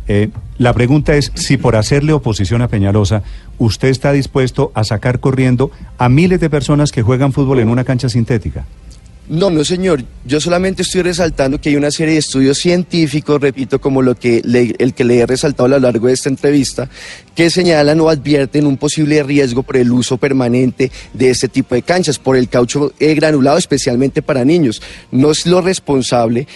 eh, 0.08 0.30
la 0.56 0.72
pregunta 0.72 1.14
es 1.14 1.30
si 1.34 1.58
por 1.58 1.76
hacerle 1.76 2.14
oposición 2.14 2.62
a 2.62 2.68
Peñalosa, 2.68 3.22
usted 3.58 3.88
está 3.88 4.10
dispuesto 4.12 4.72
a 4.74 4.84
sacar 4.84 5.20
corriendo 5.20 5.70
a 5.98 6.08
miles 6.08 6.40
de 6.40 6.48
personas 6.48 6.92
que 6.92 7.02
juegan 7.02 7.32
fútbol 7.32 7.60
en 7.60 7.68
una 7.68 7.84
cancha 7.84 8.08
sintética. 8.08 8.64
No, 9.28 9.48
no, 9.48 9.64
señor. 9.64 10.02
Yo 10.24 10.40
solamente 10.40 10.82
estoy 10.82 11.02
resaltando 11.02 11.60
que 11.60 11.68
hay 11.68 11.76
una 11.76 11.92
serie 11.92 12.14
de 12.14 12.18
estudios 12.18 12.58
científicos, 12.58 13.40
repito, 13.40 13.80
como 13.80 14.02
lo 14.02 14.16
que 14.16 14.42
el 14.78 14.92
que 14.92 15.04
le 15.04 15.18
he 15.18 15.26
resaltado 15.26 15.66
a 15.66 15.68
lo 15.68 15.78
largo 15.78 16.08
de 16.08 16.14
esta 16.14 16.28
entrevista, 16.28 16.88
que 17.36 17.48
señalan 17.48 18.00
o 18.00 18.08
advierten 18.08 18.66
un 18.66 18.76
posible 18.76 19.22
riesgo 19.22 19.62
por 19.62 19.76
el 19.76 19.92
uso 19.92 20.16
permanente 20.16 20.90
de 21.14 21.30
este 21.30 21.46
tipo 21.46 21.76
de 21.76 21.82
canchas, 21.82 22.18
por 22.18 22.36
el 22.36 22.48
caucho 22.48 22.92
granulado, 22.98 23.58
especialmente 23.58 24.20
para 24.20 24.44
niños. 24.44 24.82
No 25.12 25.30
es 25.30 25.46
lo 25.46 25.60
responsable 25.60 26.48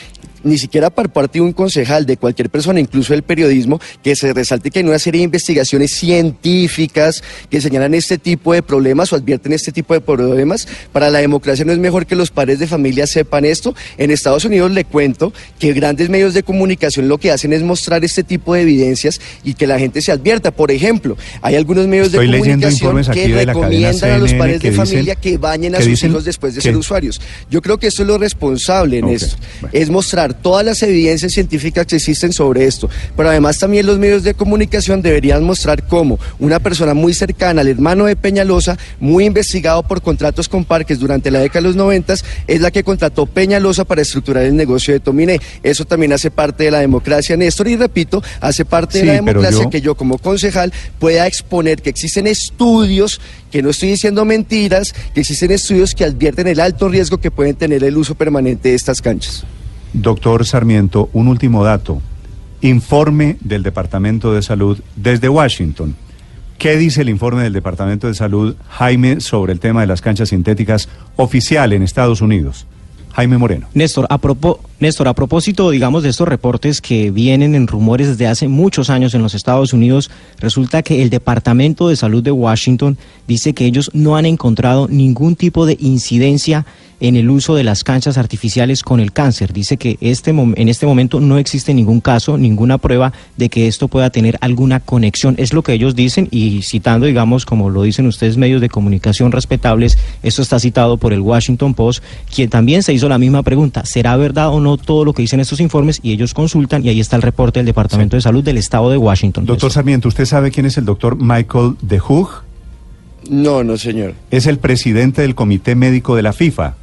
ni 0.45 0.59
siquiera 0.59 0.91
por 0.91 1.11
parte 1.11 1.39
de 1.39 1.43
un 1.43 1.53
concejal, 1.53 2.07
de 2.07 2.17
cualquier 2.17 2.51
persona, 2.51 2.81
incluso 2.81 3.13
del 3.13 3.23
periodismo, 3.23 3.81
que 4.03 4.15
se 4.15 4.33
resalte 4.33 4.71
que 4.71 4.81
hay 4.81 4.85
una 4.85 4.99
serie 4.99 5.21
de 5.21 5.25
investigaciones 5.25 5.93
científicas 5.93 7.23
que 7.51 7.61
señalan 7.61 7.95
este 7.95 8.19
tipo 8.19 8.53
de 8.53 8.63
problemas 8.63 9.13
o 9.13 9.17
advierten 9.17 9.53
este 9.53 9.73
tipo 9.73 9.95
de 9.95 10.01
problemas. 10.01 10.69
Para 10.93 11.11
la 11.11 11.19
democracia 11.19 11.65
no 11.65 11.73
es 11.73 11.79
mejor 11.79 12.07
que 12.07 12.15
los 12.15 12.31
padres 12.31 12.59
de 12.59 12.67
familia 12.67 13.07
sepan 13.07 13.45
esto. 13.45 13.75
En 13.99 14.11
Estados 14.11 14.45
Unidos 14.45 14.71
le 14.71 14.85
cuento 14.85 15.33
que 15.59 15.73
grandes 15.73 16.09
medios 16.09 16.35
de 16.35 16.43
comunicación 16.43 17.09
lo 17.09 17.19
que 17.19 17.31
hacen 17.31 17.53
es 17.53 17.63
mostrar 17.63 18.05
este 18.05 18.23
tipo 18.23 18.55
de 18.55 18.63
evidencias 18.63 19.21
y 19.43 19.55
que 19.55 19.67
la 19.67 19.79
gente 19.79 20.03
se 20.03 20.13
advierta. 20.13 20.51
Por 20.51 20.71
ejemplo, 20.71 21.17
hay 21.43 21.57
algunos 21.57 21.87
medios 21.87 22.13
de 22.13 22.19
comunicación 22.19 23.03
que 23.13 23.29
recomiendan 23.29 24.11
a 24.11 24.19
los 24.19 24.35
padres 24.35 24.61
de 24.61 24.73
familia 24.73 25.15
que 25.15 25.39
bañen 25.39 25.75
a 25.75 25.81
sus 25.81 26.03
hijos 26.03 26.25
después 26.25 26.55
de 26.55 26.61
ser 26.61 26.77
usuarios. 26.77 27.21
Yo 27.51 27.63
creo 27.63 27.79
que 27.79 27.87
esto 27.87 28.03
es 28.03 28.09
lo 28.09 28.19
responsable 28.19 28.99
en 28.99 29.09
esto, 29.09 29.37
es 29.73 29.91
mostrar 29.91 30.34
todas 30.35 30.65
las 30.65 30.83
evidencias 30.83 31.33
científicas 31.33 31.87
que 31.87 31.97
existen 31.97 32.33
sobre 32.33 32.67
esto, 32.67 32.89
pero 33.17 33.31
además 33.31 33.59
también 33.59 33.87
los 33.87 33.99
medios 33.99 34.23
de 34.23 34.35
comunicación 34.35 35.03
deberían 35.03 35.45
mostrar 35.45 35.87
cómo 35.87 36.19
una 36.39 36.59
persona 36.59 36.95
muy 36.95 37.15
cercana 37.15 37.63
al 37.63 37.69
hermano 37.69 38.07
de 38.07 38.17
Peñalosa, 38.17 38.77
muy 39.01 39.25
investigado 39.25 39.83
por 39.83 40.03
contratos 40.03 40.49
con 40.49 40.65
parques 40.65 40.99
durante 40.99 41.31
la 41.31 41.41
década 41.41 41.61
de 41.61 41.69
los 41.69 41.77
noventas, 41.77 42.25
es 42.47 42.61
la 42.61 42.71
que 42.71 42.85
contrató 42.85 43.27
Peñalosa 43.27 43.85
para 43.85 44.03
estructurar 44.03 44.45
el 44.45 44.57
negocio 44.57 44.93
de 44.93 45.01
Tominé. 45.01 45.41
Eso 45.63 45.85
también 45.85 46.13
hace 46.13 46.31
parte 46.31 46.65
de 46.65 46.71
la 46.71 46.81
democracia, 46.81 47.37
Néstor, 47.37 47.69
y 47.69 47.77
repito, 47.77 48.23
hace 48.41 48.65
parte 48.65 48.99
de 48.99 49.05
la 49.07 49.13
democracia 49.15 49.69
que 49.71 49.81
yo 49.81 49.95
como 49.95 50.19
concejal 50.19 50.73
pueda 50.99 51.27
exponer 51.27 51.83
que 51.83 51.91
existen 51.91 52.27
estudios, 52.27 53.21
que 53.51 53.63
no 53.63 53.71
estoy 53.71 53.91
diciendo 53.91 54.25
mentiras, 54.25 54.95
que 55.15 55.21
existen 55.21 55.51
estudios 55.51 55.95
que 55.95 56.05
advierten 56.05 56.49
el 56.49 56.61
alto 56.61 56.89
riesgo 56.89 57.19
que 57.19 57.31
pueden 57.31 57.57
tener 57.57 57.85
el 57.85 57.97
uso 57.97 58.15
permanente 58.15 58.71
de 58.71 58.75
estas 58.75 59.01
canchas. 59.01 59.45
Doctor 59.95 60.45
Sarmiento, 60.45 61.09
un 61.13 61.29
último 61.29 61.63
dato. 61.63 62.03
Informe 62.61 63.37
del 63.41 63.63
Departamento 63.63 64.35
de 64.35 64.43
Salud 64.43 64.81
desde 64.97 65.29
Washington. 65.29 65.95
¿Qué 66.59 66.77
dice 66.77 67.03
el 67.03 67.09
informe 67.09 67.45
del 67.45 67.53
Departamento 67.53 68.09
de 68.09 68.15
Salud, 68.15 68.57
Jaime, 68.69 69.21
sobre 69.21 69.53
el 69.53 69.61
tema 69.61 69.83
de 69.83 69.87
las 69.87 70.01
canchas 70.01 70.31
sintéticas 70.31 70.89
oficial 71.17 71.73
en 71.73 71.83
Estados 71.83 72.21
Unidos? 72.21 72.67
Jaime 73.13 73.39
Moreno. 73.39 73.69
Néstor, 73.73 74.07
a, 74.11 74.19
Néstor, 74.81 75.07
a 75.07 75.15
propósito, 75.15 75.71
digamos, 75.71 76.03
de 76.03 76.09
estos 76.09 76.27
reportes 76.27 76.81
que 76.81 77.11
vienen 77.11 77.55
en 77.55 77.69
rumores 77.69 78.09
desde 78.09 78.27
hace 78.27 78.49
muchos 78.49 78.91
años 78.91 79.15
en 79.15 79.23
los 79.23 79.35
Estados 79.35 79.73
Unidos, 79.73 80.11
resulta 80.41 80.83
que 80.83 81.03
el 81.03 81.11
Departamento 81.11 81.89
de 81.89 81.97
Salud 81.97 82.23
de 82.23 82.33
Washington 82.33 82.99
dice 83.29 83.55
que 83.55 83.67
ellos 83.67 83.91
no 83.95 84.17
han 84.17 84.27
encontrado 84.27 84.89
ningún 84.89 85.37
tipo 85.37 85.65
de 85.65 85.77
incidencia 85.81 86.67
en 87.01 87.17
el 87.17 87.29
uso 87.29 87.55
de 87.55 87.65
las 87.65 87.85
canchas 87.85 88.17
artificiales 88.17 88.83
con 88.83 88.99
el 88.99 89.13
cáncer. 89.13 89.53
Dice 89.53 89.77
que 89.77 89.99
este, 90.01 90.31
en 90.31 90.69
este 90.69 90.87
momento 90.87 91.21
no 91.21 91.37
existe 91.37 91.75
ningún 91.75 92.01
caso, 92.01 92.39
ninguna 92.39 92.79
prueba 92.79 93.13
de 93.37 93.51
que 93.51 93.67
esto 93.67 93.89
pueda 93.89 94.09
tener 94.09 94.39
alguna 94.41 94.81
conexión. 94.81 95.35
Es 95.37 95.53
lo 95.53 95.63
que 95.63 95.75
ellos 95.75 95.95
dicen 95.95 96.29
y 96.31 96.63
citando, 96.63 97.05
digamos, 97.05 97.45
como 97.45 97.69
lo 97.69 97.83
dicen 97.83 98.07
ustedes, 98.07 98.39
medios 98.39 98.63
de 98.63 98.71
comunicación 98.71 99.33
respetables, 99.33 99.99
esto 100.23 100.41
está 100.41 100.59
citado 100.59 100.97
por 100.97 101.13
el 101.13 101.21
Washington 101.21 101.75
Post, 101.75 102.03
quien 102.35 102.49
también 102.49 102.83
se 102.83 102.95
hizo 102.95 103.09
la 103.09 103.19
misma 103.19 103.43
pregunta, 103.43 103.85
¿será 103.85 104.17
verdad 104.17 104.49
o 104.49 104.61
no 104.61 104.64
todo 104.77 105.05
lo 105.05 105.13
que 105.13 105.23
dicen 105.23 105.41
estos 105.41 105.61
informes? 105.61 106.01
Y 106.03 106.13
ellos 106.13 106.35
consultan 106.35 106.85
y 106.85 106.89
ahí 106.89 107.01
está 107.01 107.17
el 107.17 107.23
reporte 107.23 107.61
del 107.61 107.67
Departamento 107.67 108.17
de 108.17 108.23
Salud 108.23 108.43
del 108.43 108.59
Estado 108.59 108.91
de 108.91 108.97
Washington. 108.97 109.47
Doctor 109.47 109.71
Sarmiento, 109.71 110.09
¿usted 110.09 110.25
sabe 110.25 110.51
quién 110.51 110.67
es 110.67 110.77
el 110.77 110.85
doctor 110.85 111.17
Michael 111.17 111.77
de 111.81 112.01
Hoog? 112.01 112.43
No, 113.29 113.65
no, 113.65 113.77
señor. 113.77 114.15
Es 114.31 114.47
el 114.47 114.59
presidente 114.59 115.23
del 115.23 115.35
Comité 115.35 115.75
Médico 115.75 116.17
de 116.17 116.23
la 116.23 116.33
FIFA. 116.33 116.75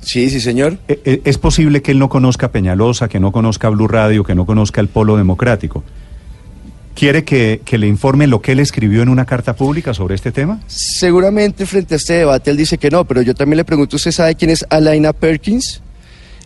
Sí, 0.00 0.30
sí, 0.30 0.40
señor. 0.40 0.78
Eh, 0.88 1.00
eh, 1.04 1.22
es 1.24 1.38
posible 1.38 1.80
que 1.80 1.92
él 1.92 1.98
no 1.98 2.08
conozca 2.08 2.50
Peñalosa, 2.50 3.08
que 3.08 3.20
no 3.20 3.30
conozca 3.30 3.68
Blue 3.68 3.88
Radio, 3.88 4.24
que 4.24 4.34
no 4.34 4.46
conozca 4.46 4.80
el 4.80 4.88
Polo 4.88 5.16
Democrático. 5.16 5.84
¿Quiere 6.94 7.24
que, 7.24 7.62
que, 7.64 7.78
le 7.78 7.86
informe 7.86 8.26
lo 8.26 8.42
que 8.42 8.52
él 8.52 8.60
escribió 8.60 9.02
en 9.02 9.08
una 9.08 9.24
carta 9.24 9.56
pública 9.56 9.94
sobre 9.94 10.14
este 10.14 10.30
tema? 10.30 10.60
Seguramente 10.66 11.66
frente 11.66 11.94
a 11.94 11.96
este 11.96 12.14
debate 12.14 12.50
él 12.50 12.56
dice 12.56 12.78
que 12.78 12.90
no, 12.90 13.04
pero 13.04 13.22
yo 13.22 13.34
también 13.34 13.56
le 13.56 13.64
pregunto, 13.64 13.96
¿usted 13.96 14.12
sabe 14.12 14.34
quién 14.34 14.50
es 14.50 14.64
Alaina 14.68 15.12
Perkins? 15.12 15.80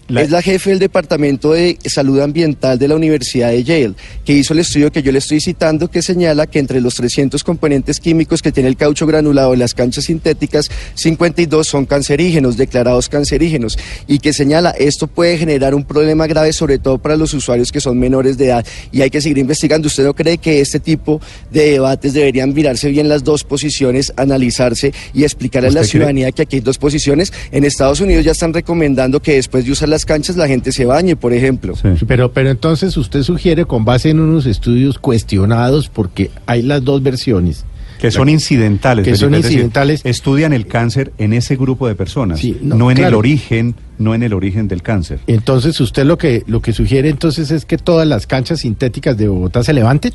Es 0.09 0.31
la 0.31 0.41
jefe 0.41 0.71
del 0.71 0.79
Departamento 0.79 1.53
de 1.53 1.77
Salud 1.85 2.21
Ambiental 2.21 2.79
de 2.79 2.87
la 2.87 2.95
Universidad 2.95 3.51
de 3.51 3.65
Yale, 3.65 3.95
que 4.25 4.35
hizo 4.35 4.53
el 4.53 4.61
estudio 4.61 4.93
que 4.93 5.03
yo 5.03 5.11
le 5.11 5.19
estoy 5.19 5.41
citando, 5.41 5.91
que 5.91 6.01
señala 6.01 6.47
que 6.47 6.61
entre 6.61 6.81
los 6.81 6.95
300 6.95 7.43
componentes 7.43 7.99
químicos 7.99 8.41
que 8.41 8.53
tiene 8.53 8.69
el 8.69 8.77
caucho 8.77 9.05
granulado 9.05 9.51
de 9.51 9.57
las 9.57 9.75
canchas 9.75 10.05
sintéticas, 10.05 10.71
52 10.95 11.67
son 11.67 11.87
cancerígenos, 11.87 12.57
declarados 12.57 13.09
cancerígenos, 13.09 13.77
y 14.07 14.21
que 14.21 14.33
señala 14.33 14.71
esto 14.71 15.09
puede 15.09 15.39
generar 15.39 15.75
un 15.75 15.83
problema 15.83 16.29
grave, 16.29 16.53
sobre 16.53 16.79
todo 16.79 16.99
para 16.99 17.17
los 17.17 17.35
usuarios 17.35 17.73
que 17.73 17.81
son 17.81 17.99
menores 17.99 18.39
de 18.39 18.47
edad, 18.47 18.67
y 18.93 19.01
hay 19.01 19.11
que 19.11 19.21
seguir 19.21 19.39
investigando. 19.39 19.89
¿Usted 19.89 20.05
no 20.05 20.15
cree 20.15 20.39
que 20.39 20.61
este 20.61 20.79
tipo 20.79 21.21
de 21.51 21.73
debates 21.73 22.15
deberían 22.15 22.55
mirarse 22.55 22.91
bien 22.91 23.09
las 23.09 23.25
dos 23.25 23.43
posiciones, 23.43 24.13
analizarse 24.17 24.93
y 25.13 25.25
explicarle 25.25 25.71
a 25.71 25.73
la 25.73 25.85
ciudadanía 25.85 26.31
que 26.31 26.43
aquí 26.43 26.57
hay 26.57 26.63
dos 26.63 26.79
posiciones? 26.79 27.33
En 27.51 27.65
Estados 27.65 28.01
Unidos 28.01 28.25
ya 28.25 28.33
están 28.33 28.55
recomendando 28.55 29.21
que 29.21 29.35
después 29.35 29.65
de 29.65 29.73
usar 29.73 29.89
la 29.89 29.96
las 29.97 30.05
canchas 30.05 30.37
la 30.37 30.47
gente 30.47 30.73
se 30.73 30.85
bañe, 30.85 31.17
por 31.17 31.33
ejemplo. 31.33 31.73
Pero, 32.07 32.31
pero 32.31 32.51
entonces 32.51 32.99
usted 32.99 33.23
sugiere 33.23 33.65
con 33.65 33.87
base 33.87 34.11
en 34.11 34.21
unos 34.21 34.45
estudios 34.45 34.99
cuestionados, 34.99 35.89
porque 35.89 36.31
hay 36.45 36.61
las 36.61 36.85
dos 36.85 37.03
versiones. 37.03 37.65
Que 37.99 38.11
son 38.11 38.29
incidentales. 38.29 39.07
Que 39.07 39.17
son 39.17 39.35
incidentales. 39.35 40.03
estudian 40.05 40.53
el 40.53 40.67
cáncer 40.67 41.15
en 41.17 41.33
ese 41.33 41.57
grupo 41.57 41.89
de 41.89 41.95
personas, 41.95 42.45
no, 42.61 42.91
en 42.91 42.99
el 42.99 43.15
origen, 43.15 43.75
no 43.97 44.15
en 44.15 44.23
el 44.23 44.35
origen 44.35 44.69
del 44.69 44.83
cáncer. 44.83 45.21
Entonces, 45.29 45.81
usted 45.81 46.05
lo 46.05 46.19
que 46.19 46.45
lo 46.47 46.61
que 46.61 46.75
sugiere 46.75 47.09
entonces 47.09 47.51
es 47.51 47.65
que 47.65 47.79
todas 47.79 48.07
las 48.07 48.27
canchas 48.27 48.61
sintéticas 48.61 49.17
de 49.17 49.29
Bogotá 49.29 49.65
se 49.65 49.73
levanten. 49.73 50.13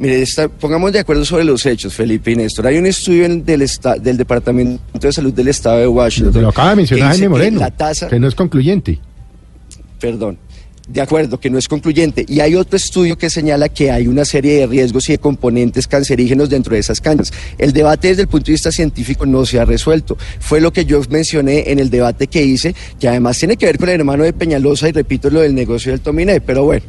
Mire, 0.00 0.24
pongamos 0.58 0.92
de 0.92 1.00
acuerdo 1.00 1.26
sobre 1.26 1.44
los 1.44 1.66
hechos, 1.66 1.92
Felipe 1.92 2.30
y 2.30 2.36
Néstor. 2.36 2.66
Hay 2.66 2.78
un 2.78 2.86
estudio 2.86 3.28
del, 3.28 3.44
del 4.02 4.16
Departamento 4.16 4.80
de 4.98 5.12
Salud 5.12 5.30
del 5.30 5.48
Estado 5.48 5.76
de 5.76 5.88
Washington. 5.88 6.40
Lo 6.40 6.48
acaba 6.48 6.70
de 6.70 6.76
mencionar 6.76 7.10
Jaime 7.10 7.28
Moreno, 7.28 7.70
tasa, 7.76 8.08
que 8.08 8.18
no 8.18 8.26
es 8.26 8.34
concluyente. 8.34 8.98
Perdón. 10.00 10.38
De 10.88 11.02
acuerdo, 11.02 11.38
que 11.38 11.50
no 11.50 11.58
es 11.58 11.68
concluyente. 11.68 12.24
Y 12.26 12.40
hay 12.40 12.54
otro 12.54 12.78
estudio 12.78 13.18
que 13.18 13.28
señala 13.28 13.68
que 13.68 13.90
hay 13.90 14.06
una 14.06 14.24
serie 14.24 14.60
de 14.60 14.66
riesgos 14.66 15.06
y 15.10 15.12
de 15.12 15.18
componentes 15.18 15.86
cancerígenos 15.86 16.48
dentro 16.48 16.72
de 16.72 16.80
esas 16.80 17.02
canchas. 17.02 17.30
El 17.58 17.74
debate 17.74 18.08
desde 18.08 18.22
el 18.22 18.28
punto 18.28 18.46
de 18.46 18.52
vista 18.52 18.72
científico 18.72 19.26
no 19.26 19.44
se 19.44 19.60
ha 19.60 19.66
resuelto. 19.66 20.16
Fue 20.40 20.62
lo 20.62 20.72
que 20.72 20.86
yo 20.86 21.02
mencioné 21.10 21.70
en 21.70 21.78
el 21.78 21.90
debate 21.90 22.26
que 22.26 22.42
hice, 22.42 22.74
que 22.98 23.06
además 23.06 23.38
tiene 23.38 23.58
que 23.58 23.66
ver 23.66 23.78
con 23.78 23.90
el 23.90 23.96
hermano 23.96 24.24
de 24.24 24.32
Peñalosa 24.32 24.88
y 24.88 24.92
repito 24.92 25.28
lo 25.28 25.40
del 25.42 25.54
negocio 25.54 25.92
del 25.92 26.00
Tominé. 26.00 26.40
Pero 26.40 26.64
bueno. 26.64 26.86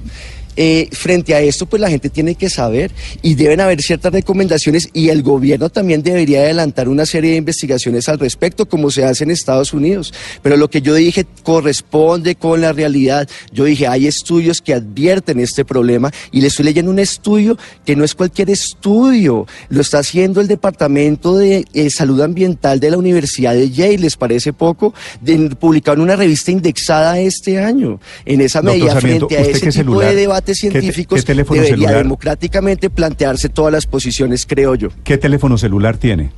Eh, 0.58 0.90
frente 0.92 1.34
a 1.34 1.42
esto, 1.42 1.66
pues 1.66 1.82
la 1.82 1.90
gente 1.90 2.10
tiene 2.10 2.36
que 2.36 2.50
saber 2.50 2.92
y 3.22 3.36
deben 3.36 3.62
haber 3.62 3.82
ciertas 3.82 4.12
recomendaciones 4.12 4.90
y 4.94 5.10
el 5.10 5.24
gobierno 5.24 5.70
también 5.70 6.04
debería 6.04 6.42
adelantar 6.42 6.90
una 6.90 7.06
serie 7.06 7.32
de 7.32 7.38
investigaciones 7.38 8.10
al 8.10 8.20
respecto, 8.20 8.68
como 8.68 8.92
se 8.92 9.06
hace 9.06 9.24
en 9.24 9.32
Estados 9.32 9.74
Unidos. 9.74 10.14
Pero 10.42 10.58
lo 10.58 10.70
que 10.70 10.82
yo 10.82 10.94
dije 10.94 11.26
corresponde 11.44 12.36
con 12.36 12.62
la 12.62 12.74
realidad. 12.74 13.30
Yo 13.52 13.66
dije, 13.66 13.88
hay 13.88 14.08
estudios 14.08 14.62
que 14.62 14.74
advierten 14.74 15.40
este 15.40 15.64
problema 15.64 16.12
y 16.32 16.42
le 16.42 16.48
estoy 16.48 16.66
leyendo 16.66 16.92
un 16.92 17.00
estudio 17.00 17.58
que 17.86 17.96
no 17.96 18.04
es 18.04 18.16
cualquier 18.16 18.50
estudio, 18.50 19.48
lo 19.70 19.82
está 19.82 20.00
haciendo 20.00 20.42
el 20.42 20.48
Departamento 20.48 21.38
de 21.38 21.66
eh, 21.74 21.90
Salud 21.90 22.22
Ambiental 22.22 22.80
de 22.80 22.92
la 22.92 22.98
Universidad 22.98 23.54
de 23.54 23.70
Yale, 23.70 24.00
¿les 24.00 24.18
parece 24.18 24.54
poco? 24.54 24.94
De, 25.22 25.50
publicado 25.56 25.96
en 25.96 26.02
una 26.02 26.16
revista 26.16 26.52
indexada 26.52 27.20
este 27.20 27.60
año. 27.60 28.00
En 28.26 28.42
esa 28.42 28.62
medida, 28.62 28.96
frente 29.00 29.38
a 29.38 29.42
ese 29.42 29.72
tipo 29.72 30.00
de 30.00 30.16
debate 30.16 30.41
científicos 30.46 31.26
debería 31.26 31.92
democráticamente 31.92 32.90
plantearse 32.90 33.50
todas 33.50 33.72
las 33.72 33.86
posiciones, 33.86 34.46
creo 34.46 34.76
yo. 34.76 34.90
¿Qué 35.04 35.18
teléfono 35.18 35.58
celular 35.58 35.98
tiene? 35.98 36.32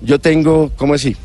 Yo 0.00 0.18
tengo, 0.18 0.70
¿cómo 0.76 0.94
así? 0.94 1.16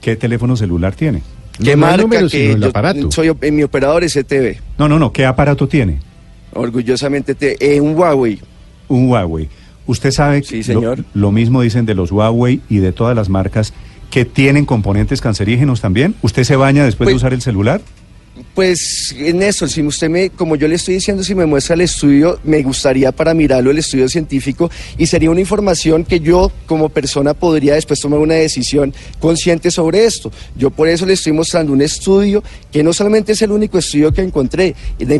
¿Qué 0.00 0.16
teléfono 0.16 0.56
celular 0.56 0.94
tiene? 0.94 1.22
¿Qué 1.62 1.76
marca? 1.76 2.26
que 2.28 2.52
el 2.52 2.64
aparato. 2.64 3.10
Soy, 3.10 3.32
en 3.40 3.56
mi 3.56 3.62
operador 3.62 4.02
es 4.04 4.16
ETV. 4.16 4.56
No, 4.78 4.88
no, 4.88 4.98
no. 4.98 5.12
¿Qué 5.12 5.26
aparato 5.26 5.68
tiene? 5.68 5.98
Orgullosamente, 6.52 7.56
eh, 7.60 7.80
un 7.80 7.94
Huawei. 7.94 8.40
Un 8.88 9.08
Huawei. 9.08 9.48
Usted 9.86 10.10
sabe 10.10 10.42
sí, 10.42 10.62
señor. 10.62 11.04
Lo, 11.14 11.32
mismo 11.32 11.62
dicen 11.62 11.86
de 11.86 11.94
los 11.94 12.12
Huawei 12.12 12.60
y 12.68 12.78
de 12.78 12.92
todas 12.92 13.14
las 13.14 13.28
marcas 13.28 13.72
que 14.10 14.24
tienen 14.24 14.64
componentes 14.64 15.20
cancerígenos 15.20 15.80
también. 15.80 16.14
¿Usted 16.22 16.44
se 16.44 16.56
baña 16.56 16.84
después 16.84 17.06
de 17.06 17.14
pues 17.14 17.22
usar 17.22 17.32
el 17.32 17.42
celular? 17.42 17.80
Pues, 18.54 19.14
Néstor, 19.16 19.70
si 19.70 19.80
usted 19.80 20.08
me, 20.08 20.30
como 20.30 20.56
yo 20.56 20.66
le 20.66 20.74
estoy 20.74 20.94
diciendo, 20.94 21.22
si 21.22 21.34
me 21.34 21.46
muestra 21.46 21.74
el 21.74 21.82
estudio, 21.82 22.40
me 22.42 22.62
gustaría 22.62 23.12
para 23.12 23.32
mirarlo 23.32 23.70
el 23.70 23.78
estudio 23.78 24.08
científico 24.08 24.70
y 24.98 25.06
sería 25.06 25.30
una 25.30 25.40
información 25.40 26.04
que 26.04 26.18
yo 26.18 26.50
como 26.66 26.88
persona 26.88 27.32
podría 27.32 27.74
después 27.74 28.00
tomar 28.00 28.18
una 28.18 28.34
decisión 28.34 28.92
consciente 29.20 29.70
sobre 29.70 30.04
esto. 30.04 30.32
Yo 30.56 30.70
por 30.70 30.88
eso 30.88 31.06
le 31.06 31.12
estoy 31.12 31.32
mostrando 31.32 31.72
un 31.72 31.80
estudio 31.80 32.42
que 32.72 32.82
no 32.82 32.92
solamente 32.92 33.32
es 33.32 33.42
el 33.42 33.52
único 33.52 33.78
estudio 33.78 34.12
que 34.12 34.22
encontré, 34.22 34.74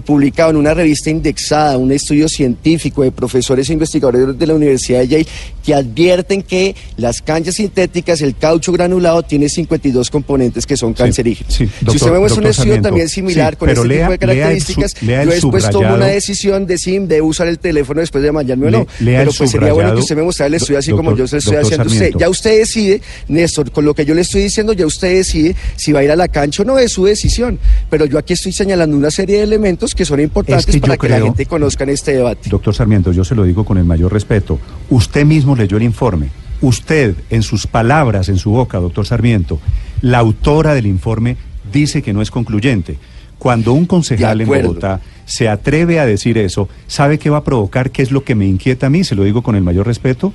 publicado 0.04 0.50
en 0.50 0.56
una 0.56 0.74
revista 0.74 1.10
indexada, 1.10 1.78
un 1.78 1.92
estudio 1.92 2.28
científico 2.28 3.02
de 3.02 3.12
profesores 3.12 3.70
e 3.70 3.72
investigadores 3.72 4.38
de 4.38 4.46
la 4.46 4.54
Universidad 4.54 5.00
de 5.00 5.08
Yale 5.08 5.26
que 5.64 5.74
advierten 5.74 6.42
que 6.42 6.74
las 6.96 7.22
canchas 7.22 7.56
sintéticas, 7.56 8.22
el 8.22 8.36
caucho 8.36 8.72
granulado, 8.72 9.22
tiene 9.22 9.48
52 9.48 10.10
componentes 10.10 10.66
que 10.66 10.76
son 10.76 10.94
cancerígenos. 10.94 11.54
si 11.54 11.64
usted 11.64 12.10
me 12.10 12.18
muestra 12.18 12.40
un 12.40 12.48
estudio 12.48 12.80
también 12.80 13.08
similar 13.20 13.56
con 13.56 13.68
este 13.68 13.88
tipo 13.88 14.10
de 14.10 14.18
características, 14.18 14.94
yo 15.00 15.26
después 15.26 15.70
tomo 15.70 15.94
una 15.94 16.06
decisión 16.06 16.66
de 16.66 16.78
sim 16.78 17.06
de 17.06 17.20
usar 17.20 17.48
el 17.48 17.58
teléfono 17.58 18.00
después 18.00 18.22
de 18.22 18.32
mañana 18.32 18.66
o 18.66 18.70
no. 18.70 18.86
pero 18.98 19.32
pues 19.32 19.50
sería 19.50 19.72
bueno 19.72 19.94
que 19.94 20.00
usted 20.00 20.16
me 20.16 20.22
mostrara 20.22 20.48
el 20.48 20.54
estudio 20.54 20.78
así 20.78 20.92
como 20.92 21.16
yo 21.16 21.26
se 21.26 21.38
estoy 21.38 21.56
haciendo 21.56 21.86
usted. 21.86 22.12
Ya 22.18 22.28
usted 22.28 22.58
decide, 22.58 23.00
Néstor, 23.28 23.70
con 23.70 23.84
lo 23.84 23.94
que 23.94 24.04
yo 24.04 24.14
le 24.14 24.22
estoy 24.22 24.42
diciendo, 24.42 24.72
ya 24.72 24.86
usted 24.86 25.14
decide 25.14 25.54
si 25.76 25.92
va 25.92 26.00
a 26.00 26.04
ir 26.04 26.10
a 26.10 26.16
la 26.16 26.28
cancha 26.28 26.62
o 26.62 26.66
no, 26.66 26.78
es 26.78 26.92
su 26.92 27.04
decisión. 27.04 27.58
Pero 27.88 28.06
yo 28.06 28.18
aquí 28.18 28.32
estoy 28.32 28.52
señalando 28.52 28.96
una 28.96 29.10
serie 29.10 29.38
de 29.38 29.42
elementos 29.44 29.94
que 29.94 30.04
son 30.04 30.20
importantes 30.20 30.76
para 30.78 30.96
que 30.96 31.08
la 31.08 31.20
gente 31.20 31.46
conozca 31.46 31.84
en 31.84 31.90
este 31.90 32.12
debate. 32.12 32.48
Doctor 32.50 32.74
Sarmiento, 32.74 33.12
yo 33.12 33.24
se 33.24 33.34
lo 33.34 33.44
digo 33.44 33.64
con 33.64 33.78
el 33.78 33.84
mayor 33.84 34.12
respeto. 34.12 34.58
Usted 34.88 35.24
mismo 35.24 35.56
leyó 35.56 35.76
el 35.76 35.82
informe. 35.82 36.28
Usted, 36.62 37.14
en 37.30 37.42
sus 37.42 37.66
palabras, 37.66 38.28
en 38.28 38.36
su 38.36 38.50
boca, 38.50 38.78
doctor 38.78 39.06
Sarmiento, 39.06 39.58
la 40.02 40.18
autora 40.18 40.74
del 40.74 40.86
informe 40.86 41.36
dice 41.72 42.02
que 42.02 42.12
no 42.12 42.20
es 42.22 42.30
concluyente. 42.30 42.98
Cuando 43.40 43.72
un 43.72 43.86
concejal 43.86 44.42
en 44.42 44.48
Bogotá 44.48 45.00
se 45.24 45.48
atreve 45.48 45.98
a 45.98 46.04
decir 46.04 46.36
eso, 46.36 46.68
¿sabe 46.86 47.18
qué 47.18 47.30
va 47.30 47.38
a 47.38 47.44
provocar? 47.44 47.90
¿Qué 47.90 48.02
es 48.02 48.12
lo 48.12 48.22
que 48.22 48.34
me 48.34 48.46
inquieta 48.46 48.88
a 48.88 48.90
mí? 48.90 49.02
Se 49.02 49.14
lo 49.14 49.24
digo 49.24 49.40
con 49.40 49.56
el 49.56 49.62
mayor 49.62 49.86
respeto. 49.86 50.34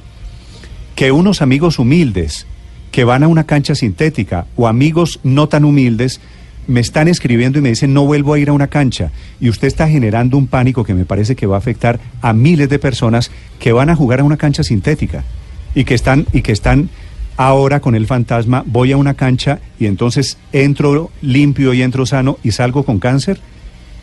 Que 0.95 1.11
unos 1.11 1.43
amigos 1.43 1.77
humildes 1.77 2.47
que 2.91 3.03
van 3.03 3.21
a 3.21 3.27
una 3.27 3.43
cancha 3.43 3.75
sintética 3.75 4.47
o 4.55 4.67
amigos 4.67 5.19
no 5.21 5.47
tan 5.47 5.65
humildes 5.65 6.19
me 6.65 6.79
están 6.79 7.07
escribiendo 7.07 7.59
y 7.59 7.61
me 7.61 7.69
dicen 7.69 7.93
no 7.93 8.07
vuelvo 8.07 8.33
a 8.33 8.39
ir 8.39 8.49
a 8.49 8.53
una 8.53 8.69
cancha 8.69 9.11
y 9.39 9.49
usted 9.49 9.67
está 9.67 9.87
generando 9.87 10.35
un 10.35 10.47
pánico 10.47 10.83
que 10.83 10.95
me 10.95 11.05
parece 11.05 11.35
que 11.35 11.45
va 11.45 11.57
a 11.57 11.59
afectar 11.59 11.99
a 12.23 12.33
miles 12.33 12.69
de 12.69 12.79
personas 12.79 13.29
que 13.59 13.71
van 13.71 13.91
a 13.91 13.95
jugar 13.95 14.21
a 14.21 14.23
una 14.23 14.37
cancha 14.37 14.63
sintética 14.63 15.23
y 15.75 15.83
que 15.83 15.93
están 15.93 16.25
y 16.33 16.41
que 16.41 16.53
están 16.53 16.89
ahora 17.37 17.79
con 17.79 17.95
el 17.95 18.07
fantasma 18.07 18.63
voy 18.65 18.91
a 18.91 18.97
una 18.97 19.13
cancha 19.13 19.59
y 19.79 19.85
entonces 19.85 20.37
entro 20.51 21.11
limpio 21.21 21.73
y 21.73 21.81
entro 21.81 22.05
sano 22.05 22.37
y 22.43 22.51
salgo 22.51 22.83
con 22.83 22.99
cáncer. 22.99 23.39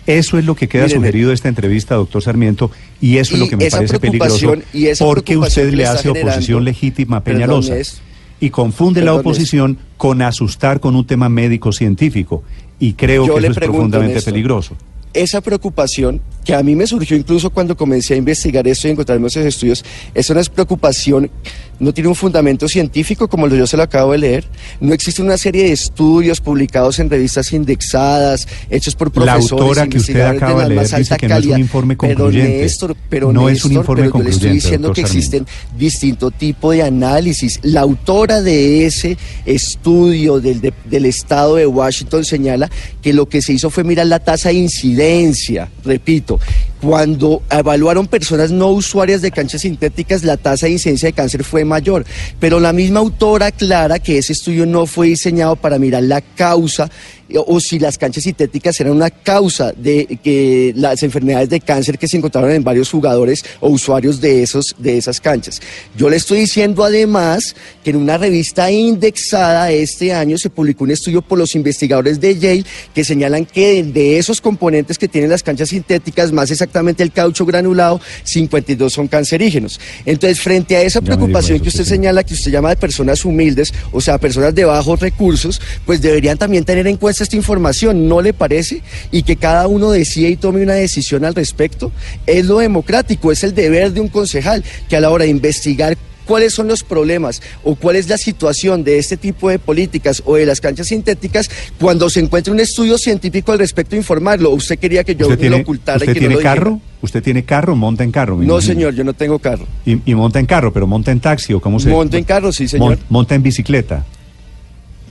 Eso 0.06 0.36
es 0.36 0.44
lo 0.44 0.56
que 0.56 0.68
queda 0.68 0.88
sugerido 0.88 1.28
de 1.28 1.34
esta 1.36 1.48
entrevista, 1.48 1.94
doctor 1.94 2.22
Sarmiento, 2.22 2.72
y 3.00 3.18
eso 3.18 3.34
es 3.34 3.40
lo 3.40 3.48
que 3.48 3.56
me 3.56 3.70
parece 3.70 4.00
peligroso, 4.00 4.54
porque 4.98 5.36
usted 5.36 5.72
le 5.72 5.86
hace 5.86 6.08
oposición 6.08 6.64
legítima 6.64 7.18
a 7.18 7.24
Peñalosa 7.24 7.76
y 8.40 8.50
confunde 8.50 9.02
la 9.02 9.14
oposición 9.14 9.78
con 9.96 10.20
asustar 10.22 10.80
con 10.80 10.96
un 10.96 11.06
tema 11.06 11.28
médico 11.28 11.70
científico. 11.70 12.42
Y 12.80 12.94
creo 12.94 13.26
que 13.26 13.38
eso 13.38 13.52
es 13.52 13.58
profundamente 13.58 14.20
peligroso 14.22 14.76
esa 15.14 15.40
preocupación 15.40 16.20
que 16.44 16.54
a 16.54 16.62
mí 16.62 16.74
me 16.74 16.86
surgió 16.86 17.16
incluso 17.16 17.50
cuando 17.50 17.76
comencé 17.76 18.14
a 18.14 18.16
investigar 18.16 18.66
esto 18.66 18.88
y 18.88 18.90
encontrarme 18.90 19.28
esos 19.28 19.44
estudios, 19.44 19.84
es 20.14 20.28
una 20.28 20.42
preocupación, 20.42 21.30
no 21.78 21.94
tiene 21.94 22.08
un 22.08 22.14
fundamento 22.14 22.68
científico 22.68 23.28
como 23.28 23.46
yo 23.48 23.66
se 23.66 23.76
lo 23.76 23.84
acabo 23.84 24.12
de 24.12 24.18
leer, 24.18 24.44
no 24.80 24.92
existe 24.92 25.22
una 25.22 25.36
serie 25.36 25.64
de 25.64 25.72
estudios 25.72 26.40
publicados 26.40 26.98
en 26.98 27.10
revistas 27.10 27.52
indexadas, 27.52 28.48
hechos 28.70 28.96
por 28.96 29.12
profesores, 29.12 29.50
la 29.50 29.56
autora 29.56 29.86
que 29.86 29.98
usted 29.98 30.20
acaba 30.20 30.64
de 30.64 30.74
leer 30.74 30.96
dice 30.96 31.16
que 31.16 31.28
no 31.28 31.36
es 31.36 31.46
un 31.46 31.60
informe 31.60 31.96
concluyente. 31.96 32.50
Pero 32.50 32.62
Néstor, 32.62 32.96
pero 33.08 33.32
no 33.32 33.48
es 33.48 33.64
un 33.64 33.72
informe 33.72 34.04
pero 34.04 34.18
yo 34.18 34.24
le 34.24 34.30
estoy 34.30 34.50
diciendo 34.50 34.92
que 34.92 35.02
existen 35.02 35.46
distinto 35.78 36.30
tipo 36.30 36.72
de 36.72 36.82
análisis. 36.82 37.60
La 37.62 37.82
autora 37.82 38.42
de 38.42 38.86
ese 38.86 39.16
estudio 39.46 40.40
del, 40.40 40.72
del 40.84 41.06
estado 41.06 41.56
de 41.56 41.66
Washington 41.66 42.24
señala 42.24 42.70
que 43.00 43.12
lo 43.12 43.28
que 43.28 43.42
se 43.42 43.52
hizo 43.52 43.70
fue 43.70 43.84
mirar 43.84 44.06
la 44.06 44.18
tasa 44.18 44.48
de 44.48 44.56
incidencia, 44.56 45.01
repito, 45.84 46.38
cuando 46.82 47.42
evaluaron 47.48 48.08
personas 48.08 48.50
no 48.50 48.70
usuarias 48.70 49.22
de 49.22 49.30
canchas 49.30 49.60
sintéticas, 49.60 50.24
la 50.24 50.36
tasa 50.36 50.66
de 50.66 50.72
incidencia 50.72 51.06
de 51.06 51.12
cáncer 51.12 51.44
fue 51.44 51.64
mayor. 51.64 52.04
Pero 52.40 52.58
la 52.58 52.72
misma 52.72 52.98
autora 52.98 53.46
aclara 53.46 54.00
que 54.00 54.18
ese 54.18 54.32
estudio 54.32 54.66
no 54.66 54.86
fue 54.86 55.06
diseñado 55.06 55.54
para 55.54 55.78
mirar 55.78 56.02
la 56.02 56.20
causa 56.20 56.90
o 57.46 57.60
si 57.60 57.78
las 57.78 57.98
canchas 57.98 58.24
sintéticas 58.24 58.78
eran 58.80 58.94
una 58.94 59.10
causa 59.10 59.72
de 59.72 60.18
que 60.22 60.72
las 60.76 61.02
enfermedades 61.02 61.48
de 61.48 61.60
cáncer 61.60 61.98
que 61.98 62.08
se 62.08 62.16
encontraron 62.16 62.50
en 62.50 62.64
varios 62.64 62.90
jugadores 62.90 63.44
o 63.60 63.68
usuarios 63.68 64.20
de 64.20 64.42
esos 64.42 64.74
de 64.78 64.98
esas 64.98 65.20
canchas. 65.20 65.60
Yo 65.96 66.10
le 66.10 66.16
estoy 66.16 66.40
diciendo 66.40 66.84
además 66.84 67.54
que 67.82 67.90
en 67.90 67.96
una 67.96 68.18
revista 68.18 68.70
indexada 68.70 69.70
este 69.70 70.12
año 70.12 70.38
se 70.38 70.50
publicó 70.50 70.84
un 70.84 70.90
estudio 70.90 71.22
por 71.22 71.38
los 71.38 71.54
investigadores 71.54 72.20
de 72.20 72.38
Yale 72.38 72.64
que 72.94 73.04
señalan 73.04 73.46
que 73.46 73.82
de 73.82 74.18
esos 74.18 74.40
componentes 74.40 74.98
que 74.98 75.08
tienen 75.08 75.30
las 75.30 75.42
canchas 75.42 75.70
sintéticas, 75.70 76.32
más 76.32 76.50
exactamente 76.72 77.02
el 77.02 77.12
caucho 77.12 77.44
granulado, 77.44 78.00
52 78.24 78.90
son 78.90 79.06
cancerígenos. 79.06 79.78
Entonces, 80.06 80.40
frente 80.40 80.74
a 80.74 80.82
esa 80.82 81.02
preocupación 81.02 81.60
que 81.60 81.68
usted 81.68 81.84
señala, 81.84 82.24
que 82.24 82.32
usted 82.32 82.50
llama 82.50 82.70
de 82.70 82.76
personas 82.76 83.26
humildes, 83.26 83.74
o 83.92 84.00
sea, 84.00 84.16
personas 84.16 84.54
de 84.54 84.64
bajos 84.64 84.98
recursos, 84.98 85.60
pues 85.84 86.00
deberían 86.00 86.38
también 86.38 86.64
tener 86.64 86.86
en 86.86 86.96
cuenta 86.96 87.24
esta 87.24 87.36
información, 87.36 88.08
¿no 88.08 88.22
le 88.22 88.32
parece? 88.32 88.80
Y 89.10 89.22
que 89.22 89.36
cada 89.36 89.66
uno 89.66 89.90
decida 89.90 90.28
y 90.28 90.36
tome 90.36 90.62
una 90.62 90.74
decisión 90.74 91.26
al 91.26 91.34
respecto. 91.34 91.92
Es 92.26 92.46
lo 92.46 92.58
democrático, 92.58 93.30
es 93.30 93.44
el 93.44 93.54
deber 93.54 93.92
de 93.92 94.00
un 94.00 94.08
concejal 94.08 94.64
que 94.88 94.96
a 94.96 95.00
la 95.00 95.10
hora 95.10 95.24
de 95.24 95.30
investigar 95.30 95.98
cuáles 96.26 96.52
son 96.52 96.68
los 96.68 96.82
problemas 96.82 97.42
o 97.64 97.74
cuál 97.74 97.96
es 97.96 98.08
la 98.08 98.18
situación 98.18 98.84
de 98.84 98.98
este 98.98 99.16
tipo 99.16 99.48
de 99.48 99.58
políticas 99.58 100.22
o 100.24 100.36
de 100.36 100.46
las 100.46 100.60
canchas 100.60 100.88
sintéticas, 100.88 101.50
cuando 101.78 102.10
se 102.10 102.20
encuentre 102.20 102.52
un 102.52 102.60
estudio 102.60 102.98
científico 102.98 103.52
al 103.52 103.58
respecto, 103.58 103.96
informarlo. 103.96 104.50
¿Usted 104.50 104.78
quería 104.78 105.04
que 105.04 105.14
yo 105.14 105.28
lo 105.28 105.56
ocultara? 105.56 105.98
¿Usted 105.98 106.18
tiene 106.18 106.38
carro? 106.38 106.80
¿Usted 107.00 107.22
tiene 107.22 107.44
carro? 107.44 107.74
¿Monta 107.74 108.04
en 108.04 108.12
carro? 108.12 108.36
No, 108.36 108.60
señor, 108.60 108.94
yo 108.94 109.04
no 109.04 109.12
tengo 109.12 109.38
carro. 109.38 109.66
Y, 109.84 110.14
monta 110.14 110.38
en 110.38 110.46
carro, 110.46 110.72
pero 110.72 110.86
monta 110.86 111.10
en 111.10 111.20
taxi 111.20 111.52
o 111.52 111.60
cómo 111.60 111.80
se 111.80 111.88
Monta 111.88 112.16
en 112.16 112.24
carro, 112.24 112.52
sí, 112.52 112.68
señor. 112.68 112.98
monta 113.08 113.34
en 113.34 113.42
bicicleta. 113.42 114.04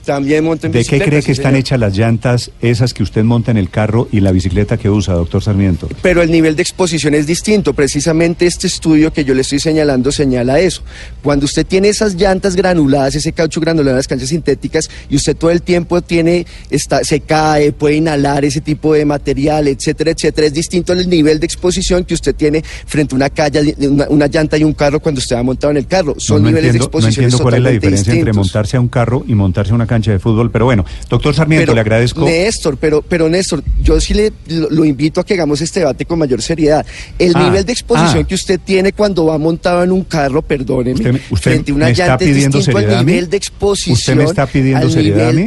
También 0.04 0.44
monta 0.44 0.66
en 0.66 0.72
¿De 0.72 0.84
qué 0.84 1.00
cree 1.00 1.22
que 1.22 1.32
están 1.32 1.54
hechas 1.54 1.78
las 1.78 1.96
llantas 1.96 2.50
esas 2.60 2.92
que 2.92 3.02
usted 3.02 3.22
monta 3.22 3.50
en 3.50 3.56
el 3.56 3.70
carro 3.70 4.08
y 4.10 4.20
la 4.20 4.32
bicicleta 4.32 4.76
que 4.76 4.90
usa, 4.90 5.14
doctor 5.14 5.42
Sarmiento? 5.42 5.88
Pero 6.02 6.22
el 6.22 6.30
nivel 6.30 6.56
de 6.56 6.62
exposición 6.62 7.14
es 7.14 7.26
distinto. 7.26 7.72
Precisamente 7.72 8.46
este 8.46 8.66
estudio 8.66 9.12
que 9.12 9.24
yo 9.24 9.34
le 9.34 9.42
estoy 9.42 9.60
señalando 9.60 10.10
señala 10.10 10.58
eso. 10.58 10.82
Cuando 11.22 11.46
usted 11.46 11.66
tiene 11.66 11.88
esas 11.88 12.14
llantas 12.14 12.56
granuladas, 12.56 13.14
ese 13.14 13.32
caucho 13.32 13.60
granulado 13.60 13.90
en 13.90 13.96
las 13.96 14.08
canchas 14.08 14.30
sintéticas, 14.30 14.90
y 15.08 15.16
usted 15.16 15.36
todo 15.36 15.50
el 15.50 15.62
tiempo 15.62 16.02
tiene, 16.02 16.46
está, 16.70 17.04
se 17.04 17.20
cae, 17.20 17.72
puede 17.72 17.96
inhalar 17.96 18.44
ese 18.44 18.60
tipo 18.60 18.94
de 18.94 19.04
material, 19.04 19.68
etcétera, 19.68 20.10
etcétera, 20.10 20.46
es 20.48 20.54
distinto 20.54 20.92
el 20.92 21.08
nivel 21.08 21.38
de 21.40 21.46
exposición 21.46 22.04
que 22.04 22.14
usted 22.14 22.34
tiene 22.34 22.62
frente 22.86 23.14
a 23.14 23.16
una 23.16 23.30
calle, 23.30 23.74
una, 24.08 24.26
llanta 24.26 24.56
y 24.56 24.64
un 24.64 24.72
carro 24.72 25.00
cuando 25.00 25.18
usted 25.20 25.36
va 25.36 25.42
montado 25.42 25.70
en 25.70 25.76
el 25.76 25.86
carro. 25.86 26.14
Son 26.18 26.42
niveles 26.42 26.72
de 26.72 26.78
exposición. 26.78 27.22
No 27.22 27.26
entiendo 27.26 27.42
cuál 27.42 27.54
es 27.54 27.62
la 27.62 27.70
diferencia 27.70 28.14
entre 28.14 28.32
montarse 28.32 28.76
a 28.76 28.80
un 28.80 28.88
carro 28.88 29.24
y 29.26 29.34
montarse 29.34 29.72
a 29.72 29.74
una 29.74 29.86
cancha 29.92 30.10
de 30.10 30.18
fútbol, 30.18 30.50
pero 30.50 30.64
bueno, 30.64 30.86
doctor 31.10 31.34
Sarmiento, 31.34 31.74
le 31.74 31.80
agradezco. 31.80 32.24
Néstor, 32.24 32.78
pero, 32.78 33.02
pero 33.02 33.28
Néstor, 33.28 33.62
yo 33.82 34.00
sí 34.00 34.14
le 34.14 34.32
lo, 34.46 34.86
invito 34.86 35.20
a 35.20 35.24
que 35.24 35.34
hagamos 35.34 35.60
este 35.60 35.80
debate 35.80 36.06
con 36.06 36.18
mayor 36.18 36.40
seriedad. 36.40 36.86
El 37.18 37.36
ah, 37.36 37.44
nivel 37.44 37.66
de 37.66 37.72
exposición 37.72 38.22
ah. 38.24 38.26
que 38.26 38.34
usted 38.34 38.58
tiene 38.58 38.92
cuando 38.92 39.26
va 39.26 39.36
montado 39.36 39.82
en 39.82 39.92
un 39.92 40.04
carro, 40.04 40.40
perdóneme, 40.40 41.20
usted, 41.30 41.50
frente 41.50 41.72
a 41.72 41.74
una 41.74 41.90
llanta 41.90 42.24
es 42.24 42.34
distinto 42.34 42.78
al 42.78 43.06
nivel 43.06 43.28
de 43.28 43.36
exposición. 43.36 43.94
¿Usted 43.94 44.16
me 44.16 44.24
está 44.24 44.46
pidiendo 44.46 44.88
seriedad 44.88 45.28
a 45.28 45.32
mí? 45.32 45.46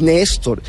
Néstor, 0.00 0.60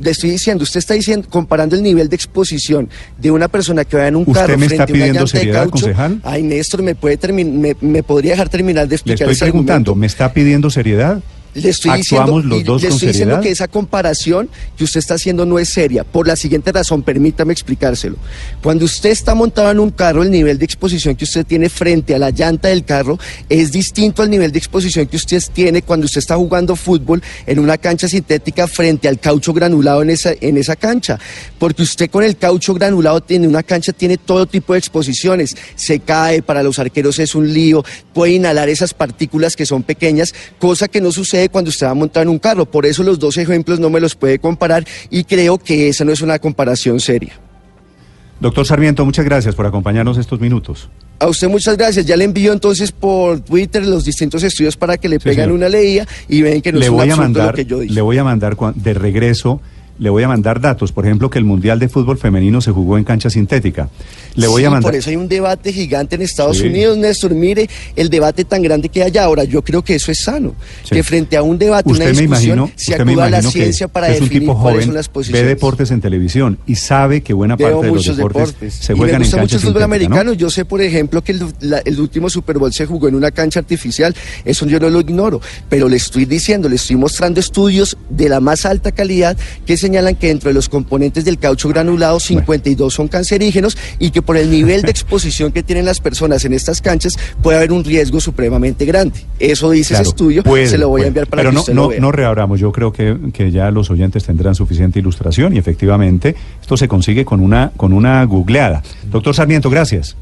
le 0.00 0.10
estoy 0.10 0.30
diciendo, 0.30 0.62
usted 0.62 0.78
está 0.78 0.94
diciendo, 0.94 1.26
comparando 1.28 1.74
el 1.74 1.82
nivel 1.82 2.08
de 2.08 2.14
exposición 2.14 2.88
de 3.18 3.30
una 3.32 3.48
persona 3.48 3.84
que 3.84 3.96
va 3.96 4.06
en 4.06 4.14
un 4.14 4.24
carro 4.26 4.56
frente 4.58 4.92
a 4.92 4.94
una 4.94 5.06
llanta 5.08 5.38
de 5.38 5.50
caucho. 5.50 5.70
Concejal? 5.70 6.20
Ay, 6.22 6.44
Néstor, 6.44 6.82
¿me, 6.82 6.94
puede 6.94 7.32
me, 7.32 7.74
me, 7.80 8.02
podría 8.04 8.32
dejar 8.32 8.48
terminar 8.48 8.86
de 8.86 8.94
explicar 8.94 9.26
Le 9.26 9.32
estoy 9.32 9.50
preguntando, 9.50 9.94
¿me 9.96 10.06
está 10.06 10.32
pidiendo 10.32 10.70
seriedad? 10.70 11.20
Le 11.54 11.68
estoy 11.68 11.98
diciendo, 11.98 12.40
le 12.40 12.58
estoy 12.58 13.08
diciendo 13.08 13.40
que 13.40 13.50
esa 13.50 13.68
comparación 13.68 14.48
que 14.76 14.84
usted 14.84 14.98
está 14.98 15.14
haciendo 15.14 15.46
no 15.46 15.58
es 15.60 15.68
seria. 15.68 16.02
Por 16.02 16.26
la 16.26 16.34
siguiente 16.34 16.72
razón, 16.72 17.02
permítame 17.02 17.52
explicárselo. 17.52 18.16
Cuando 18.60 18.84
usted 18.84 19.10
está 19.10 19.34
montado 19.34 19.70
en 19.70 19.78
un 19.78 19.90
carro, 19.90 20.24
el 20.24 20.32
nivel 20.32 20.58
de 20.58 20.64
exposición 20.64 21.14
que 21.14 21.24
usted 21.24 21.46
tiene 21.46 21.68
frente 21.68 22.14
a 22.14 22.18
la 22.18 22.30
llanta 22.30 22.68
del 22.68 22.84
carro 22.84 23.18
es 23.48 23.70
distinto 23.70 24.22
al 24.22 24.30
nivel 24.30 24.50
de 24.50 24.58
exposición 24.58 25.06
que 25.06 25.16
usted 25.16 25.42
tiene 25.52 25.82
cuando 25.82 26.06
usted 26.06 26.18
está 26.18 26.36
jugando 26.36 26.74
fútbol 26.74 27.22
en 27.46 27.58
una 27.58 27.78
cancha 27.78 28.08
sintética 28.08 28.66
frente 28.66 29.06
al 29.06 29.20
caucho 29.20 29.52
granulado 29.52 30.02
en 30.02 30.10
esa, 30.10 30.32
en 30.40 30.56
esa 30.56 30.74
cancha. 30.74 31.20
Porque 31.58 31.82
usted 31.82 32.10
con 32.10 32.24
el 32.24 32.36
caucho 32.36 32.74
granulado 32.74 33.20
tiene 33.20 33.46
una 33.46 33.62
cancha, 33.62 33.92
tiene 33.92 34.16
todo 34.16 34.46
tipo 34.46 34.72
de 34.72 34.80
exposiciones. 34.80 35.56
Se 35.76 36.00
cae, 36.00 36.42
para 36.42 36.64
los 36.64 36.80
arqueros 36.80 37.20
es 37.20 37.36
un 37.36 37.52
lío, 37.52 37.84
puede 38.12 38.32
inhalar 38.32 38.68
esas 38.68 38.92
partículas 38.92 39.54
que 39.54 39.66
son 39.66 39.84
pequeñas, 39.84 40.34
cosa 40.58 40.88
que 40.88 41.00
no 41.00 41.12
sucede 41.12 41.43
sucede 41.44 41.48
cuando 41.48 41.68
usted 41.70 41.86
va 41.86 41.90
a 41.90 41.94
montar 41.94 42.22
en 42.24 42.28
un 42.28 42.38
carro. 42.38 42.64
Por 42.66 42.86
eso 42.86 43.02
los 43.02 43.18
dos 43.18 43.36
ejemplos 43.36 43.78
no 43.80 43.90
me 43.90 44.00
los 44.00 44.14
puede 44.14 44.38
comparar 44.38 44.84
y 45.10 45.24
creo 45.24 45.58
que 45.58 45.88
esa 45.88 46.04
no 46.04 46.12
es 46.12 46.20
una 46.22 46.38
comparación 46.38 47.00
seria. 47.00 47.32
Doctor 48.40 48.66
Sarmiento, 48.66 49.04
muchas 49.04 49.24
gracias 49.24 49.54
por 49.54 49.64
acompañarnos 49.66 50.18
estos 50.18 50.40
minutos. 50.40 50.88
A 51.20 51.28
usted 51.28 51.48
muchas 51.48 51.76
gracias. 51.76 52.04
Ya 52.04 52.16
le 52.16 52.24
envío 52.24 52.52
entonces 52.52 52.90
por 52.92 53.40
Twitter 53.40 53.86
los 53.86 54.04
distintos 54.04 54.42
estudios 54.42 54.76
para 54.76 54.96
que 54.98 55.08
le 55.08 55.16
Sí, 55.18 55.24
pegan 55.24 55.44
señor. 55.46 55.52
una 55.56 55.68
leía 55.68 56.06
y 56.28 56.42
ven 56.42 56.60
que 56.60 56.72
no 56.72 56.78
le 56.80 56.86
es 56.86 56.90
un 56.90 56.96
voy 56.96 57.08
a 57.08 57.12
absurdo 57.12 57.22
mandar, 57.22 57.46
lo 57.46 57.54
que 57.54 57.64
yo 57.64 57.78
dije. 57.80 57.94
le 57.94 58.00
voy 58.00 58.18
a 58.18 58.24
mandar 58.24 58.56
de 58.74 58.94
regreso, 58.94 59.60
le 59.98 60.10
voy 60.10 60.22
a 60.24 60.28
mandar 60.28 60.60
datos, 60.60 60.90
por 60.92 61.04
ejemplo, 61.06 61.30
que 61.30 61.38
el 61.38 61.44
Mundial 61.44 61.78
de 61.78 61.88
Fútbol 61.88 62.18
Femenino 62.18 62.60
se 62.60 62.72
jugó 62.72 62.98
en 62.98 63.04
cancha 63.04 63.30
sintética. 63.30 63.88
Le 64.34 64.48
voy 64.48 64.62
Sí, 64.62 64.66
a 64.66 64.70
mandar 64.70 64.90
Por 64.90 64.98
eso 64.98 65.10
hay 65.10 65.16
un 65.16 65.28
debate 65.28 65.72
gigante 65.72 66.16
en 66.16 66.22
Estados 66.22 66.58
Sí. 66.58 66.66
Unidos, 66.66 66.98
Néstor. 66.98 67.32
Mire 67.34 67.68
el 67.94 68.10
debate 68.10 68.44
tan 68.44 68.60
grande 68.62 68.88
que 68.88 69.02
hay. 69.04 69.16
Ahora, 69.18 69.44
yo 69.44 69.62
creo 69.62 69.82
que 69.82 69.94
eso 69.94 70.10
es 70.10 70.18
sano. 70.18 70.54
Sí. 70.82 70.96
Que 70.96 71.02
frente 71.04 71.36
a 71.36 71.42
un 71.42 71.56
debate, 71.58 71.88
Usted 71.88 72.04
una 72.06 72.12
me 72.14 72.20
discusión, 72.22 72.58
imagino, 72.58 72.72
se 72.76 72.94
acuda 72.96 73.24
a 73.26 73.30
la 73.30 73.42
ciencia 73.42 73.86
para 73.88 74.08
es 74.08 74.18
un 74.20 74.24
definir 74.24 74.40
tipo 74.48 74.54
cuáles 74.54 74.72
joven, 74.72 74.84
son 74.86 74.94
las 74.94 75.06
ve 75.06 75.12
posiciones. 75.12 75.46
deportes 75.46 75.90
en 75.92 76.00
televisión 76.00 76.58
y 76.66 76.74
sabe 76.74 77.20
que 77.22 77.32
buena 77.32 77.54
Veo 77.54 77.80
parte 77.80 77.86
de 77.86 77.94
los 77.94 78.04
deportes, 78.16 78.46
deportes. 78.48 78.74
se 78.74 78.92
y 78.92 78.96
juegan 78.96 79.20
me 79.20 79.24
gusta 79.26 79.36
en 79.36 79.42
mucho 79.42 79.56
el 79.56 79.62
fútbol 79.62 79.82
americano. 79.84 80.32
Yo 80.32 80.50
sé, 80.50 80.64
por 80.64 80.82
ejemplo, 80.82 81.22
que 81.22 81.32
el, 81.32 81.44
la- 81.60 81.78
el 81.84 82.00
último 82.00 82.28
Super 82.28 82.58
Bowl 82.58 82.72
se 82.72 82.86
jugó 82.86 83.06
en 83.08 83.14
una 83.14 83.30
cancha 83.30 83.60
artificial. 83.60 84.14
Eso 84.44 84.66
yo 84.66 84.80
no 84.80 84.90
lo 84.90 85.00
ignoro. 85.00 85.40
Pero 85.68 85.88
le 85.88 85.96
estoy 85.96 86.24
diciendo, 86.24 86.68
le 86.68 86.76
estoy 86.76 86.96
mostrando 86.96 87.38
estudios 87.38 87.96
de 88.10 88.28
la 88.28 88.40
más 88.40 88.66
alta 88.66 88.90
calidad 88.90 89.36
que 89.66 89.76
señalan 89.84 90.16
que 90.16 90.28
dentro 90.28 90.48
de 90.50 90.54
los 90.54 90.68
componentes 90.68 91.24
del 91.24 91.38
caucho 91.38 91.68
granulado, 91.68 92.18
52 92.20 92.92
son 92.92 93.08
cancerígenos 93.08 93.76
y 93.98 94.10
que 94.10 94.22
por 94.22 94.36
el 94.36 94.50
nivel 94.50 94.82
de 94.82 94.90
exposición 94.96 95.52
que 95.52 95.62
tienen 95.62 95.84
las 95.84 96.00
personas 96.00 96.44
en 96.44 96.52
estas 96.54 96.80
canchas 96.80 97.16
puede 97.42 97.58
haber 97.58 97.72
un 97.72 97.84
riesgo 97.84 98.20
supremamente 98.20 98.84
grande. 98.84 99.20
Eso 99.38 99.70
dice 99.70 99.90
Claro, 99.90 100.02
ese 100.02 100.08
estudio. 100.10 100.42
puede, 100.42 100.66
se 100.66 100.78
lo 100.78 100.88
voy 100.88 101.00
puede. 101.00 101.04
a 101.04 101.08
enviar 101.08 101.26
para 101.26 101.40
Pero 101.42 101.50
que 101.50 101.54
no, 101.54 101.60
usted 101.60 101.74
no, 101.74 101.82
lo 101.82 101.88
vea. 101.88 102.00
no 102.00 102.12
reabramos. 102.12 102.58
Yo 102.60 102.72
creo 102.72 102.92
que, 102.92 103.16
que 103.32 103.50
ya 103.50 103.70
los 103.70 103.90
oyentes 103.90 104.24
tendrán 104.24 104.54
suficiente 104.54 104.98
ilustración 104.98 105.54
y 105.54 105.58
efectivamente 105.58 106.34
esto 106.60 106.76
se 106.76 106.88
consigue 106.88 107.24
con 107.24 107.40
una, 107.40 107.70
con 107.76 107.92
una 107.92 108.24
googleada. 108.24 108.82
Doctor 109.10 109.34
Sarmiento, 109.34 109.68
gracias. 109.70 110.16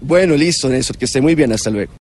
Bueno, 0.00 0.34
listo, 0.36 0.68
Néstor. 0.68 0.96
Que 0.98 1.04
esté 1.06 1.20
muy 1.20 1.34
bien. 1.34 1.52
Hasta 1.52 1.70
luego. 1.70 1.92